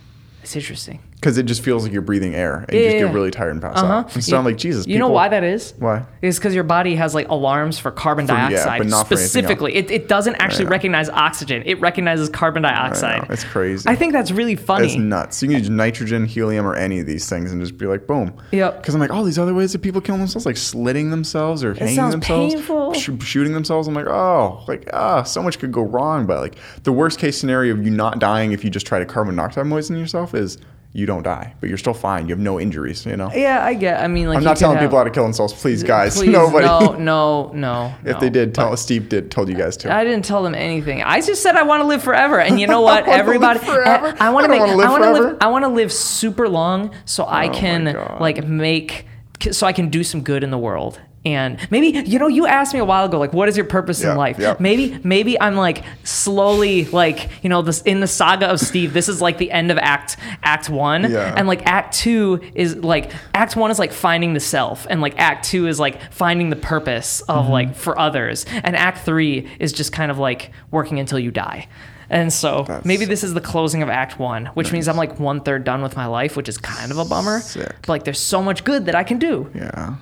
[0.43, 1.01] It's interesting.
[1.25, 3.53] Because it just feels like you're breathing air, and you just yeah, get really tired
[3.53, 3.93] and pass Uh-huh.
[3.95, 4.15] out.
[4.15, 4.87] And so I'm like, Jesus.
[4.87, 5.73] You know why that is?
[5.79, 6.05] Why?
[6.21, 8.79] It's because your body has like alarms for carbon yeah, dioxide.
[8.81, 9.23] but not for else.
[9.23, 11.63] Specifically, it, it doesn't actually recognize oxygen.
[11.65, 13.27] It recognizes carbon dioxide.
[13.31, 13.89] it's crazy.
[13.89, 14.89] I think that's really funny.
[14.89, 15.43] It's nuts.
[15.43, 18.35] You can use nitrogen, helium, or any of these things and just be like, boom.
[18.53, 18.83] Yep.
[18.83, 21.73] Because I'm like, all these other ways that people kill themselves, like slitting themselves or
[21.73, 22.93] hanging sounds themselves, painful.
[22.93, 23.89] sh- shooting themselves.
[23.89, 26.27] I'm like, oh, like ah, so much could go wrong.
[26.27, 29.07] But like the worst case scenario of you not dying if you just try to
[29.07, 30.59] carbon monoxide poison yourself is
[30.97, 32.29] you don't die, but you're still fine.
[32.29, 33.05] You have no injuries.
[33.05, 33.29] You know.
[33.35, 34.01] yeah, I get.
[34.01, 36.15] I mean, like I'm not telling have- people how to kill themselves, please, guys.
[36.19, 36.67] Please, Nobody.
[36.67, 37.95] No, no, no.
[38.05, 38.21] if no.
[38.21, 39.93] they did, tell Steve did told you guys to.
[39.93, 41.03] I didn't tell them anything.
[41.03, 43.09] I just said I want to live forever, and you know what?
[43.09, 44.15] Everybody, eh, forever?
[44.21, 44.61] I want to make.
[44.61, 45.23] live I want to live.
[45.23, 45.39] forever.
[45.41, 49.07] I want to live super long, so I Oh can like make,
[49.51, 51.01] so I can do some good in the world.
[51.27, 54.03] And maybe you know, you asked me a while ago, like, what is your purpose
[54.03, 54.39] Yeah, in life?
[54.39, 54.57] yeah.
[54.59, 58.93] Maybe, maybe I'm like slowly, like you know, this in the saga of Steve.
[58.93, 61.35] This is like the end of Act Act One, Yeah.
[61.37, 65.15] and like Act Two is like Act One is like finding the self, and like
[65.19, 67.53] Act Two is like finding the purpose of Mm-hmm.
[67.53, 71.69] like for others, and Act Three is just kind of like working until you die.
[72.11, 75.19] And so That's- maybe this is the closing of Act One, which means I'm like
[75.19, 77.41] one third done with my life, which is kind of a bummer.
[77.41, 77.75] Sick.
[77.81, 79.51] But like, there's so much good that I can do.
[79.55, 79.95] yeah.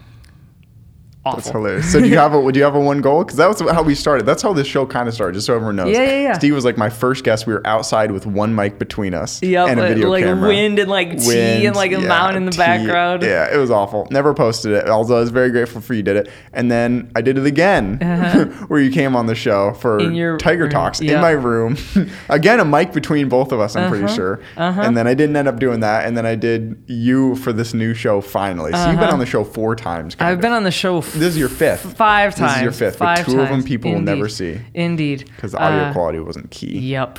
[1.25, 1.93] That's hilarious.
[1.93, 3.23] So do you have a would you have a one goal?
[3.23, 4.27] Because that was how we started.
[4.27, 5.35] That's how this show kind of started.
[5.35, 5.95] Just so everyone knows.
[5.97, 6.33] Yeah, yeah, yeah.
[6.33, 7.47] Steve was like my first guest.
[7.47, 10.49] We were outside with one mic between us Yep, and a like- video like camera.
[10.49, 12.59] wind and, like, tea and, like, a mountain in the tea.
[12.59, 13.23] background.
[13.23, 14.09] Yeah, it was awful.
[14.11, 14.89] Never posted it.
[14.89, 16.29] Although I was very grateful for you did it.
[16.53, 17.99] And then I did it again,
[18.69, 20.11] where you came on the show for Uh-huh.
[20.11, 21.15] Your Tiger Talks yeah.
[21.15, 21.77] in my room.
[22.31, 23.77] again, a mic between both of us.
[23.77, 24.41] I'm pretty Uh-huh, sure.
[24.57, 26.05] And then I didn't end up doing that.
[26.07, 28.73] And then I did you for this new show finally.
[28.73, 30.15] So you've been on the show four times.
[30.19, 30.29] Uh-huh.
[30.31, 30.41] I've of.
[30.43, 31.97] been on the show This is your fifth.
[31.97, 32.53] five times.
[32.53, 33.65] This is your fifth, Five but two of them times.
[33.65, 34.61] people will never see.
[34.75, 35.25] Indeed.
[35.27, 36.79] because the audio Uh, quality wasn't key.
[36.79, 37.19] Yep.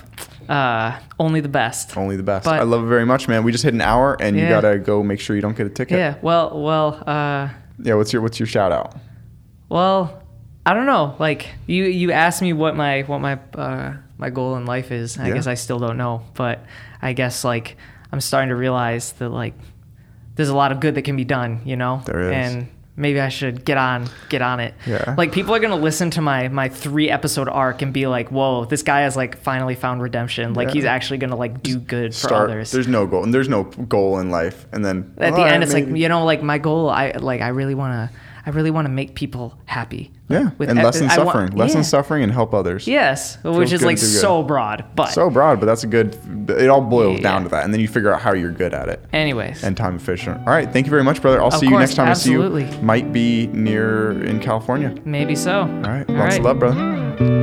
[0.50, 1.96] Uh, only the best.
[1.96, 2.46] Only the best.
[2.46, 3.44] But- I love it very much, man.
[3.44, 5.70] We just hit an hour, and you gotta go make sure you don't get a
[5.70, 5.98] ticket.
[5.98, 6.16] Yeah.
[6.22, 6.62] Well.
[6.62, 7.04] Well.
[7.08, 7.50] Uh.
[7.82, 7.94] Yeah.
[7.96, 8.96] What's your What's your shout out?
[9.70, 10.20] Well.
[10.66, 11.16] I don't know.
[11.20, 11.84] Like you.
[11.84, 15.18] You asked me what my what my uh, my goal in life is.
[15.20, 15.34] I Yeah.
[15.34, 16.24] guess I still don't know.
[16.36, 16.66] But
[17.02, 17.76] I guess like
[18.14, 19.54] I'm starting to realize that like
[20.36, 21.60] there's a lot of good that can be done.
[21.66, 22.02] You know.
[22.06, 22.32] There is.
[22.56, 24.74] And maybe I should get on get on it.
[24.86, 25.16] Yeah.
[25.18, 28.66] Like people are gonna listen to my my three episode arc and be like, "Whoa,
[28.66, 30.54] this guy has like finally found redemption.
[30.54, 30.74] Like Yeah.
[30.74, 32.50] he's actually gonna like do good for Start.
[32.50, 34.66] others." There's no goal, and there's no goal in life.
[34.72, 36.90] And then At all the right, end, it's like you know, like my goal.
[36.90, 38.18] I like I really want to.
[38.46, 40.12] I really want to make people happy.
[40.28, 41.84] yeah, and lessen I want- suffering, lessen yeah.
[41.84, 42.88] suffering, and help others.
[42.88, 44.06] Yes, which is like good.
[44.06, 44.84] so broad.
[44.96, 46.18] But So broad, but that's a good.
[46.50, 47.24] It all boils Yeah.
[47.24, 49.04] down to that, and then you figure out how you're good at it.
[49.14, 50.40] anyways, And time efficient.
[50.46, 51.40] All right, thank you very much, brother.
[51.42, 52.68] I'll Of see you next time I see you.
[52.82, 54.94] Might be near in California.
[55.06, 55.62] maybe so.
[55.62, 56.40] All right, All lots right.
[56.40, 56.76] of love, brother.
[57.16, 57.43] Hmm.